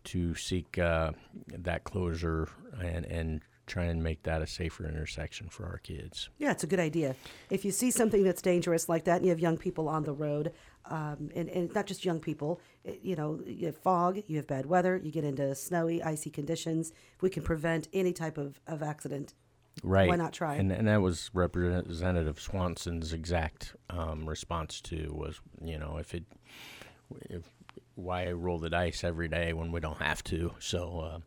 to 0.03 0.35
seek 0.35 0.77
uh, 0.77 1.11
that 1.47 1.85
closure 1.85 2.49
and 2.79 3.05
and 3.05 3.41
try 3.69 3.85
and 3.85 4.03
make 4.03 4.23
that 4.23 4.41
a 4.41 4.47
safer 4.47 4.85
intersection 4.87 5.47
for 5.49 5.65
our 5.65 5.77
kids. 5.77 6.29
Yeah, 6.37 6.51
it's 6.51 6.63
a 6.63 6.67
good 6.67 6.79
idea. 6.79 7.15
If 7.49 7.63
you 7.63 7.71
see 7.71 7.91
something 7.91 8.23
that's 8.23 8.41
dangerous 8.41 8.89
like 8.89 9.05
that, 9.05 9.17
and 9.17 9.25
you 9.25 9.29
have 9.29 9.39
young 9.39 9.57
people 9.57 9.87
on 9.87 10.03
the 10.03 10.11
road, 10.13 10.51
um, 10.85 11.29
and, 11.35 11.47
and 11.49 11.73
not 11.73 11.85
just 11.85 12.03
young 12.03 12.19
people, 12.19 12.59
it- 12.83 12.99
you 13.03 13.15
know, 13.15 13.39
you 13.45 13.67
have 13.67 13.77
fog, 13.77 14.21
you 14.27 14.37
have 14.37 14.47
bad 14.47 14.65
weather, 14.65 14.99
you 15.01 15.11
get 15.11 15.23
into 15.23 15.53
snowy, 15.55 16.01
icy 16.03 16.29
conditions. 16.29 16.91
If 17.15 17.21
we 17.21 17.29
can 17.29 17.43
prevent 17.43 17.87
any 17.93 18.11
type 18.13 18.37
of, 18.37 18.59
of 18.67 18.81
accident, 18.83 19.33
Right. 19.81 20.09
Why 20.09 20.17
not 20.17 20.33
try? 20.33 20.55
And 20.55 20.73
and 20.73 20.89
that 20.89 21.01
was 21.01 21.29
Representative 21.33 22.37
Swanson's 22.41 23.13
exact 23.13 23.75
um, 23.89 24.27
response 24.27 24.81
to 24.81 25.13
was, 25.13 25.39
you 25.63 25.77
know, 25.77 25.95
if 25.97 26.13
it, 26.13 26.25
if 27.29 27.43
why 27.95 28.29
roll 28.31 28.59
the 28.59 28.69
dice 28.69 29.05
every 29.05 29.29
day 29.29 29.53
when 29.53 29.71
we 29.71 29.79
don't 29.79 30.01
have 30.01 30.21
to? 30.25 30.51
So 30.59 30.99
uh, 30.99 31.19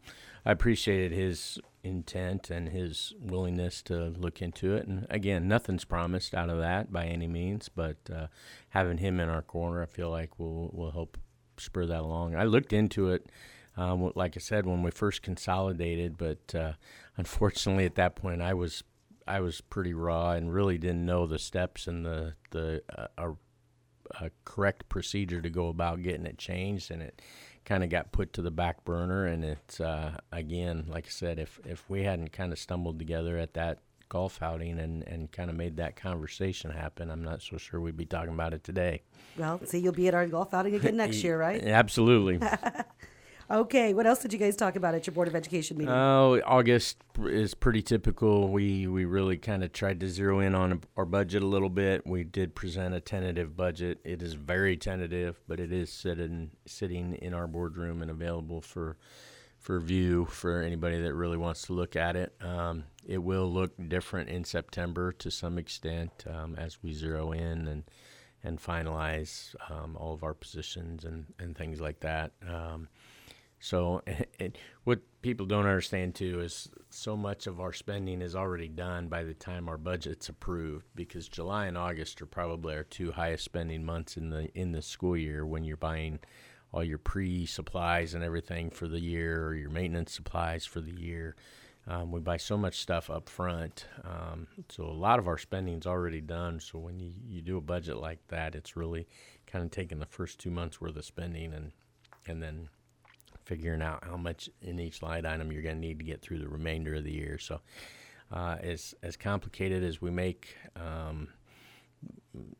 I 0.44 0.52
appreciated 0.52 1.12
his 1.12 1.58
intent 1.84 2.50
and 2.50 2.68
his 2.68 3.12
willingness 3.20 3.82
to 3.82 4.14
look 4.16 4.40
into 4.40 4.74
it. 4.74 4.86
And 4.86 5.06
again, 5.10 5.48
nothing's 5.48 5.84
promised 5.84 6.34
out 6.34 6.50
of 6.50 6.58
that 6.58 6.92
by 6.92 7.06
any 7.06 7.26
means, 7.26 7.68
but 7.68 7.96
uh, 8.12 8.26
having 8.70 8.98
him 8.98 9.18
in 9.20 9.28
our 9.28 9.42
corner, 9.42 9.82
I 9.82 9.86
feel 9.86 10.10
like 10.10 10.38
will 10.38 10.70
will 10.72 10.92
help 10.92 11.18
spur 11.56 11.86
that 11.86 12.00
along. 12.00 12.36
I 12.36 12.44
looked 12.44 12.72
into 12.72 13.10
it. 13.10 13.26
Um, 13.76 14.12
like 14.14 14.36
I 14.36 14.40
said, 14.40 14.66
when 14.66 14.82
we 14.82 14.90
first 14.90 15.22
consolidated, 15.22 16.18
but 16.18 16.54
uh, 16.54 16.72
unfortunately, 17.16 17.86
at 17.86 17.96
that 17.96 18.16
point, 18.16 18.42
I 18.42 18.54
was 18.54 18.84
I 19.26 19.40
was 19.40 19.60
pretty 19.60 19.94
raw 19.94 20.32
and 20.32 20.52
really 20.52 20.78
didn't 20.78 21.06
know 21.06 21.26
the 21.26 21.38
steps 21.38 21.86
and 21.86 22.04
the 22.04 22.34
the 22.50 22.82
uh, 23.16 24.28
correct 24.44 24.88
procedure 24.88 25.40
to 25.40 25.50
go 25.50 25.68
about 25.68 26.02
getting 26.02 26.26
it 26.26 26.38
changed, 26.38 26.90
and 26.90 27.02
it 27.02 27.22
kind 27.64 27.85
of 27.85 27.90
got 27.90 28.12
put 28.12 28.33
to 28.35 28.42
the 28.42 28.50
back 28.50 28.85
burner. 28.85 29.26
And 29.26 29.45
it's 29.45 29.81
uh, 29.81 30.19
again, 30.31 30.87
like 30.88 31.07
I 31.07 31.11
said, 31.11 31.38
if 31.38 31.61
if 31.64 31.88
we 31.88 32.02
hadn't 32.02 32.33
kind 32.33 32.52
of 32.52 32.59
stumbled 32.59 32.99
together 32.99 33.38
at 33.38 33.54
that 33.54 33.78
golf 34.09 34.42
outing 34.42 34.78
and 34.78 35.07
and 35.09 35.33
kind 35.33 35.49
of 35.49 35.57
made 35.57 35.76
that 35.78 35.97
conversation 35.97 36.71
happen, 36.71 37.11
I'm 37.11 37.25
not 37.25 37.42
so 37.42 37.57
sure 37.57 37.81
we'd 37.81 37.97
be 37.97 38.07
talking 38.07 38.35
about 38.35 38.52
it 38.54 38.64
today. 38.64 39.02
well, 39.37 39.61
see, 39.64 39.78
you'll 39.78 39.92
be 39.92 40.09
at 40.09 40.14
our 40.14 40.26
golf 40.26 40.52
outing 40.54 40.75
again 40.75 40.97
next 40.99 41.23
year, 41.25 41.38
right? 41.38 41.62
Absolutely. 41.62 42.38
Okay, 43.50 43.92
what 43.92 44.06
else 44.06 44.20
did 44.20 44.32
you 44.32 44.38
guys 44.38 44.56
talk 44.56 44.76
about 44.76 44.94
at 44.94 45.06
your 45.06 45.14
Board 45.14 45.28
of 45.28 45.34
Education 45.34 45.76
meeting? 45.76 45.92
Oh, 45.92 46.40
August 46.44 46.99
is 47.18 47.54
pretty 47.54 47.82
typical. 47.82 48.49
We 48.49 48.87
we 48.87 49.04
really 49.04 49.37
kind 49.37 49.62
of 49.64 49.72
tried 49.72 50.00
to 50.00 50.08
zero 50.08 50.40
in 50.40 50.54
on 50.54 50.80
our 50.96 51.04
budget 51.04 51.42
a 51.42 51.46
little 51.46 51.68
bit. 51.68 52.06
We 52.06 52.25
did 52.25 52.54
present 52.54 52.94
a 52.94 53.00
tentative 53.00 53.56
budget. 53.56 54.00
It 54.04 54.22
is 54.22 54.34
very 54.34 54.76
tentative, 54.76 55.40
but 55.49 55.61
it 55.61 55.72
is 55.72 55.92
sitting 55.92 56.50
sitting 56.66 57.14
in 57.16 57.34
our 57.34 57.46
boardroom 57.46 58.02
and 58.02 58.11
available 58.11 58.61
for 58.61 58.96
for 59.58 59.78
view 59.78 60.25
for 60.25 60.61
anybody 60.62 61.00
that 61.00 61.14
really 61.14 61.37
wants 61.37 61.62
to 61.62 61.72
look 61.72 61.94
at 61.94 62.16
it. 62.16 62.34
Um, 62.40 62.84
it 63.06 63.18
will 63.18 63.50
look 63.50 63.72
different 63.88 64.28
in 64.28 64.44
September 64.44 65.12
to 65.12 65.30
some 65.30 65.58
extent 65.58 66.25
um, 66.28 66.56
as 66.56 66.82
we 66.82 66.92
zero 66.92 67.32
in 67.32 67.68
and 67.68 67.84
and 68.44 68.61
finalize 68.61 69.54
um, 69.70 69.96
all 69.96 70.14
of 70.14 70.25
our 70.25 70.34
positions 70.34 71.04
and, 71.04 71.26
and 71.38 71.56
things 71.56 71.80
like 71.80 72.00
that. 72.00 72.32
So, 73.62 74.02
what 74.85 75.00
people 75.23 75.47
don't 75.47 75.66
understand 75.66 76.16
too 76.16 76.40
is 76.40 76.69
so 76.90 77.16
much 77.16 77.47
of 77.47 77.61
our 77.61 77.73
spending 77.73 78.21
is 78.21 78.35
already 78.35 78.66
done 78.66 79.07
by 79.07 79.23
the 79.23 79.35
time 79.35 79.69
our 79.69 79.78
budget's 79.78 80.28
approved. 80.28 80.85
Because 80.97 81.28
July 81.28 81.66
and 81.66 81.78
August 81.78 82.21
are 82.21 82.26
probably 82.26 82.75
our 82.75 82.83
two 82.83 83.12
highest 83.12 83.45
spending 83.45 83.85
months 83.85 84.16
in 84.16 84.31
the 84.31 84.50
in 84.59 84.73
the 84.73 84.83
school 84.83 85.16
year 85.16 85.47
when 85.47 85.62
you're 85.62 85.76
buying 85.76 86.19
all 86.75 86.83
your 86.83 86.99
pre 86.99 87.47
supplies 87.47 88.14
and 88.14 88.25
everything 88.25 88.69
for 88.69 88.88
the 88.88 88.99
year, 88.99 89.47
or 89.47 89.54
your 89.54 89.71
maintenance 89.71 90.12
supplies 90.12 90.66
for 90.66 90.81
the 90.81 91.00
year. 91.00 91.37
Um, 91.87 92.11
we 92.11 92.19
buy 92.19 92.38
so 92.38 92.57
much 92.57 92.81
stuff 92.81 93.11
up 93.11 93.28
front, 93.28 93.87
um, 94.04 94.49
so 94.71 94.85
a 94.85 94.87
lot 94.87 95.21
of 95.21 95.28
our 95.28 95.38
spending's 95.38 95.87
already 95.87 96.21
done. 96.21 96.59
So 96.59 96.81
when 96.81 96.99
you, 96.99 97.12
you 97.28 97.42
do 97.42 97.59
a 97.59 97.61
budget 97.61 97.97
like 97.97 98.21
that, 98.28 98.57
it's 98.57 98.76
really 98.76 99.07
kind 99.47 99.64
of 99.64 99.71
taking 99.71 100.00
the 100.00 100.07
first 100.07 100.40
two 100.40 100.50
months 100.50 100.81
worth 100.81 100.97
of 100.97 101.04
spending 101.04 101.52
and 101.52 101.71
and 102.26 102.42
then 102.42 102.69
figuring 103.44 103.82
out 103.82 104.04
how 104.04 104.16
much 104.16 104.49
in 104.61 104.78
each 104.78 105.02
line 105.02 105.26
item 105.26 105.52
you're 105.52 105.62
going 105.62 105.76
to 105.76 105.80
need 105.80 105.99
to 105.99 106.04
get 106.04 106.22
through 106.22 106.38
the 106.38 106.49
remainder 106.49 106.94
of 106.94 107.04
the 107.04 107.12
year. 107.12 107.38
So 107.38 107.61
uh, 108.32 108.56
as 108.61 108.94
as 109.02 109.16
complicated 109.16 109.84
as 109.84 110.00
we 110.00 110.11
make 110.11 110.56
um, 110.76 111.28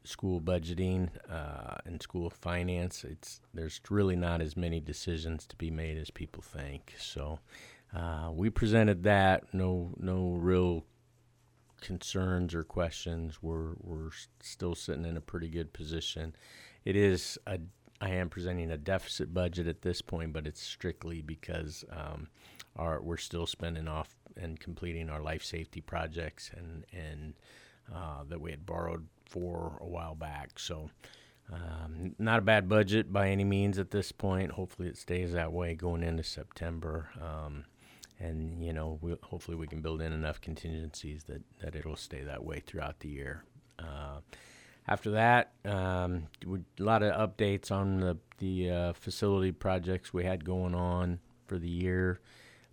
school 0.05 0.41
budgeting 0.41 1.09
uh, 1.31 1.77
and 1.85 2.03
school 2.03 2.31
finance, 2.31 3.05
it's 3.05 3.41
there's 3.55 3.81
really 3.91 4.17
not 4.17 4.41
as 4.41 4.57
many 4.57 4.81
decisions 4.81 5.47
to 5.47 5.57
be 5.57 5.71
made 5.71 5.99
as 5.99 6.11
people 6.11 6.43
think. 6.43 6.95
So 6.99 7.39
uh, 7.97 8.31
we 8.33 8.51
presented 8.51 9.03
that. 9.05 9.53
No 9.55 9.93
no 9.99 10.37
real 10.39 10.85
concerns 11.81 12.55
or 12.55 12.65
questions. 12.65 13.43
We're 13.43 13.75
we're 13.81 14.11
still 14.41 14.75
sitting 14.75 15.05
in 15.05 15.17
a 15.17 15.21
pretty 15.21 15.49
good 15.49 15.73
position. 15.73 16.35
It 16.85 16.97
is 16.97 17.39
a 17.47 17.59
I 18.03 18.11
am 18.11 18.29
presenting 18.29 18.73
a 18.73 18.77
deficit 18.77 19.33
budget 19.33 19.69
at 19.69 19.83
this 19.83 20.03
point, 20.03 20.33
but 20.33 20.45
it's 20.45 20.61
strictly 20.61 21.23
because 21.23 21.85
um, 21.89 22.27
our 22.75 23.01
we're 23.01 23.17
still 23.17 23.47
spending 23.47 23.87
off 23.87 24.17
and 24.37 24.59
completing 24.59 25.09
our 25.09 25.23
life 25.23 25.45
safety 25.45 25.81
projects 25.81 26.51
and 26.57 26.85
and 26.93 27.35
uh, 27.95 28.25
that 28.29 28.41
we 28.41 28.51
had 28.51 28.67
borrowed 28.67 29.07
for 29.25 29.79
a 29.81 29.87
while 29.87 30.17
back. 30.17 30.59
So. 30.59 30.91
Um, 31.53 32.15
not 32.19 32.39
a 32.39 32.43
bad 32.43 32.67
budget 32.67 33.13
by 33.13 33.29
any 33.29 33.45
means 33.45 33.79
at 33.79 33.91
this 33.91 34.11
point. 34.11 34.53
Hopefully, 34.53 34.89
it 34.89 34.97
stays 34.97 35.33
that 35.33 35.53
way 35.53 35.75
going 35.75 36.03
into 36.03 36.23
September. 36.23 37.11
Um, 37.21 37.65
and 38.19 38.65
you 38.65 38.73
know, 38.73 38.99
we, 39.03 39.17
hopefully, 39.25 39.57
we 39.57 39.67
can 39.67 39.83
build 39.83 40.01
in 40.01 40.13
enough 40.13 40.41
contingencies 40.41 41.25
that, 41.25 41.43
that 41.59 41.75
it'll 41.75 41.97
stay 41.97 42.23
that 42.23 42.45
way 42.45 42.61
throughout 42.61 43.01
the 43.01 43.09
year. 43.09 43.45
Uh, 43.79 44.21
after 44.89 45.13
that, 45.13 45.53
um, 45.65 46.25
a 46.45 46.83
lot 46.83 47.03
of 47.03 47.13
updates 47.15 47.71
on 47.71 48.01
the 48.01 48.19
the 48.39 48.71
uh, 48.71 48.93
facility 48.95 49.53
projects 49.53 50.13
we 50.13 50.25
had 50.25 50.45
going 50.45 50.75
on 50.75 51.21
for 51.47 51.59
the 51.59 51.69
year, 51.69 52.21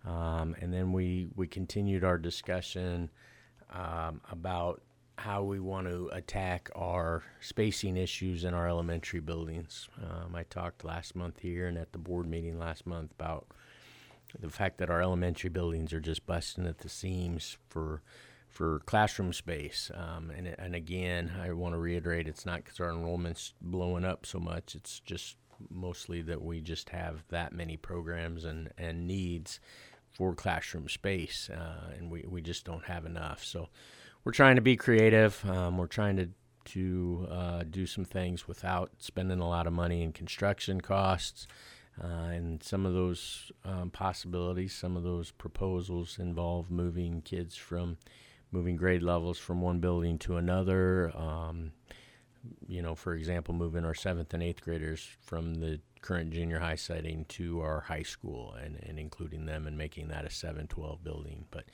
um, 0.04 0.56
and 0.60 0.72
then 0.72 0.92
we 0.92 1.28
we 1.36 1.46
continued 1.46 2.02
our 2.02 2.18
discussion 2.18 3.10
um, 3.72 4.20
about 4.30 4.82
how 5.16 5.42
we 5.42 5.60
want 5.60 5.86
to 5.86 6.08
attack 6.12 6.70
our 6.74 7.22
spacing 7.40 7.96
issues 7.96 8.44
in 8.44 8.54
our 8.54 8.66
elementary 8.66 9.20
buildings. 9.20 9.86
Um, 10.02 10.34
I 10.34 10.44
talked 10.44 10.82
last 10.82 11.14
month 11.14 11.40
here 11.40 11.68
and 11.68 11.76
at 11.76 11.92
the 11.92 11.98
board 11.98 12.26
meeting 12.26 12.58
last 12.58 12.86
month 12.86 13.12
about 13.12 13.46
the 14.38 14.48
fact 14.48 14.78
that 14.78 14.88
our 14.88 15.02
elementary 15.02 15.50
buildings 15.50 15.92
are 15.92 16.00
just 16.00 16.26
busting 16.26 16.66
at 16.66 16.78
the 16.78 16.88
seams 16.88 17.58
for 17.68 18.00
for 18.50 18.80
classroom 18.80 19.32
space. 19.32 19.90
Um, 19.94 20.30
and 20.36 20.54
and 20.58 20.74
again, 20.74 21.32
I 21.40 21.52
want 21.52 21.74
to 21.74 21.78
reiterate, 21.78 22.28
it's 22.28 22.44
not 22.44 22.64
because 22.64 22.80
our 22.80 22.90
enrollment's 22.90 23.54
blowing 23.60 24.04
up 24.04 24.26
so 24.26 24.38
much. 24.38 24.74
It's 24.74 25.00
just 25.00 25.36
mostly 25.70 26.22
that 26.22 26.42
we 26.42 26.60
just 26.60 26.90
have 26.90 27.24
that 27.28 27.52
many 27.52 27.76
programs 27.76 28.44
and 28.44 28.70
and 28.76 29.06
needs 29.06 29.60
for 30.10 30.34
classroom 30.34 30.88
space, 30.88 31.48
uh, 31.50 31.92
and 31.96 32.10
we 32.10 32.24
we 32.28 32.42
just 32.42 32.64
don't 32.64 32.84
have 32.84 33.06
enough. 33.06 33.44
So 33.44 33.68
we're 34.24 34.32
trying 34.32 34.56
to 34.56 34.62
be 34.62 34.76
creative. 34.76 35.42
Um, 35.48 35.78
we're 35.78 35.86
trying 35.86 36.16
to 36.16 36.28
to 36.62 37.26
uh, 37.30 37.62
do 37.68 37.86
some 37.86 38.04
things 38.04 38.46
without 38.46 38.90
spending 38.98 39.40
a 39.40 39.48
lot 39.48 39.66
of 39.66 39.72
money 39.72 40.02
in 40.02 40.12
construction 40.12 40.80
costs. 40.80 41.46
Uh, 42.02 42.30
and 42.32 42.62
some 42.62 42.86
of 42.86 42.94
those 42.94 43.52
um, 43.64 43.90
possibilities, 43.90 44.72
some 44.72 44.96
of 44.96 45.02
those 45.02 45.32
proposals 45.32 46.18
involve 46.18 46.70
moving 46.70 47.20
kids 47.20 47.56
from 47.56 47.98
moving 48.52 48.76
grade 48.76 49.02
levels 49.02 49.38
from 49.38 49.60
one 49.60 49.80
building 49.80 50.18
to 50.18 50.36
another. 50.36 51.12
Um, 51.16 51.72
you 52.66 52.80
know, 52.82 52.94
for 52.94 53.14
example, 53.14 53.54
moving 53.54 53.84
our 53.84 53.94
seventh 53.94 54.32
and 54.32 54.42
eighth 54.42 54.62
graders 54.62 55.06
from 55.20 55.54
the 55.54 55.80
current 56.00 56.30
junior 56.30 56.58
high 56.58 56.76
setting 56.76 57.26
to 57.26 57.60
our 57.60 57.80
high 57.80 58.02
school 58.02 58.54
and, 58.54 58.78
and 58.82 58.98
including 58.98 59.44
them 59.44 59.66
and 59.66 59.76
making 59.76 60.08
that 60.08 60.24
a 60.24 60.30
712 60.30 61.04
building. 61.04 61.44
But 61.50 61.64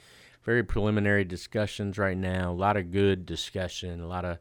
very 0.43 0.63
preliminary 0.63 1.25
discussions 1.25 1.99
right 1.99 2.17
now. 2.17 2.51
A 2.51 2.55
lot 2.55 2.77
of 2.77 2.91
good 2.91 3.27
discussion. 3.27 4.01
A 4.01 4.09
lot 4.09 4.25
of 4.25 4.39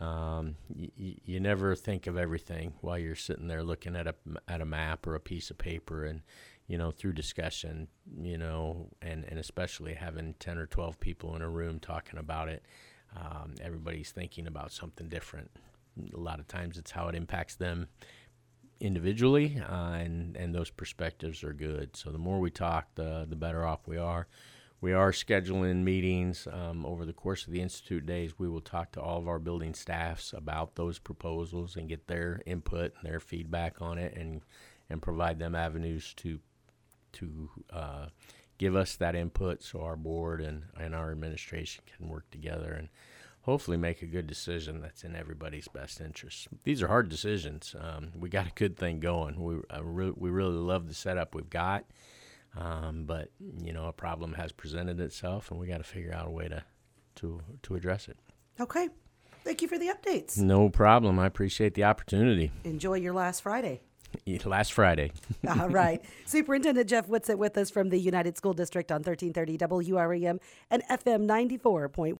um, 0.00 0.56
y- 0.74 0.90
you 1.24 1.40
never 1.40 1.74
think 1.74 2.06
of 2.06 2.16
everything 2.16 2.74
while 2.80 2.98
you're 2.98 3.16
sitting 3.16 3.48
there 3.48 3.62
looking 3.62 3.96
at 3.96 4.06
a 4.06 4.14
at 4.46 4.60
a 4.60 4.64
map 4.64 5.06
or 5.06 5.14
a 5.14 5.20
piece 5.20 5.50
of 5.50 5.58
paper, 5.58 6.04
and 6.04 6.22
you 6.66 6.78
know 6.78 6.90
through 6.90 7.12
discussion, 7.14 7.88
you 8.20 8.38
know, 8.38 8.88
and 9.02 9.24
and 9.24 9.38
especially 9.38 9.94
having 9.94 10.34
ten 10.34 10.58
or 10.58 10.66
twelve 10.66 11.00
people 11.00 11.34
in 11.34 11.42
a 11.42 11.48
room 11.48 11.80
talking 11.80 12.18
about 12.18 12.48
it. 12.48 12.64
Um, 13.16 13.54
everybody's 13.60 14.12
thinking 14.12 14.46
about 14.46 14.70
something 14.70 15.08
different. 15.08 15.50
A 16.14 16.20
lot 16.20 16.38
of 16.38 16.46
times, 16.46 16.78
it's 16.78 16.90
how 16.92 17.08
it 17.08 17.14
impacts 17.14 17.56
them 17.56 17.88
individually, 18.80 19.60
uh, 19.68 19.92
and 19.94 20.36
and 20.36 20.54
those 20.54 20.70
perspectives 20.70 21.42
are 21.42 21.52
good. 21.52 21.96
So 21.96 22.10
the 22.10 22.18
more 22.18 22.38
we 22.38 22.50
talk, 22.50 22.94
the 22.94 23.26
the 23.28 23.36
better 23.36 23.66
off 23.66 23.86
we 23.86 23.96
are. 23.96 24.28
We 24.80 24.92
are 24.92 25.10
scheduling 25.10 25.82
meetings 25.82 26.46
um, 26.52 26.86
over 26.86 27.04
the 27.04 27.12
course 27.12 27.46
of 27.46 27.52
the 27.52 27.60
Institute 27.60 28.06
days. 28.06 28.38
We 28.38 28.48
will 28.48 28.60
talk 28.60 28.92
to 28.92 29.00
all 29.00 29.18
of 29.18 29.26
our 29.26 29.40
building 29.40 29.74
staffs 29.74 30.32
about 30.32 30.76
those 30.76 31.00
proposals 31.00 31.74
and 31.74 31.88
get 31.88 32.06
their 32.06 32.40
input 32.46 32.92
and 33.00 33.10
their 33.10 33.18
feedback 33.18 33.82
on 33.82 33.98
it, 33.98 34.14
and 34.16 34.42
and 34.88 35.02
provide 35.02 35.40
them 35.40 35.54
avenues 35.56 36.14
to 36.18 36.38
to 37.14 37.50
uh, 37.72 38.06
give 38.56 38.76
us 38.76 38.94
that 38.96 39.16
input, 39.16 39.62
so 39.62 39.80
our 39.80 39.96
board 39.96 40.40
and 40.40 40.64
and 40.78 40.94
our 40.94 41.10
administration 41.10 41.82
can 41.96 42.08
work 42.08 42.30
together 42.30 42.72
and 42.72 42.88
hopefully 43.42 43.76
make 43.76 44.02
a 44.02 44.06
good 44.06 44.26
decision 44.26 44.80
that's 44.80 45.04
in 45.04 45.16
everybody's 45.16 45.68
best 45.68 46.00
interest. 46.00 46.48
These 46.64 46.82
are 46.82 46.88
hard 46.88 47.08
decisions. 47.08 47.74
Um, 47.80 48.10
we 48.14 48.28
got 48.28 48.46
a 48.46 48.52
good 48.54 48.76
thing 48.76 49.00
going. 49.00 49.42
We 49.42 49.56
re- 49.80 50.12
we 50.14 50.30
really 50.30 50.52
love 50.56 50.86
the 50.86 50.94
setup 50.94 51.34
we've 51.34 51.50
got. 51.50 51.84
Um, 52.56 53.04
but 53.04 53.30
you 53.62 53.72
know, 53.72 53.86
a 53.86 53.92
problem 53.92 54.34
has 54.34 54.52
presented 54.52 55.00
itself, 55.00 55.50
and 55.50 55.60
we 55.60 55.66
got 55.66 55.78
to 55.78 55.84
figure 55.84 56.12
out 56.12 56.26
a 56.26 56.30
way 56.30 56.48
to 56.48 56.64
to 57.16 57.40
to 57.62 57.74
address 57.74 58.08
it. 58.08 58.16
Okay. 58.60 58.88
Thank 59.44 59.62
you 59.62 59.68
for 59.68 59.78
the 59.78 59.88
updates. 59.88 60.36
No 60.38 60.68
problem. 60.68 61.18
I 61.18 61.26
appreciate 61.26 61.74
the 61.74 61.84
opportunity. 61.84 62.50
Enjoy 62.64 62.94
your 62.94 63.14
last 63.14 63.42
Friday. 63.42 63.80
Last 64.44 64.72
Friday. 64.72 65.12
All 65.48 65.68
right. 65.68 66.02
Superintendent 66.26 66.88
Jeff 66.88 67.08
Whitsitt 67.08 67.36
with 67.36 67.56
us 67.56 67.70
from 67.70 67.90
the 67.90 67.98
United 67.98 68.36
School 68.36 68.52
District 68.52 68.90
on 68.90 69.02
1330 69.02 69.58
WRAM 69.92 70.38
and 70.70 70.82
FM 70.90 71.26
94.1. 71.26 72.16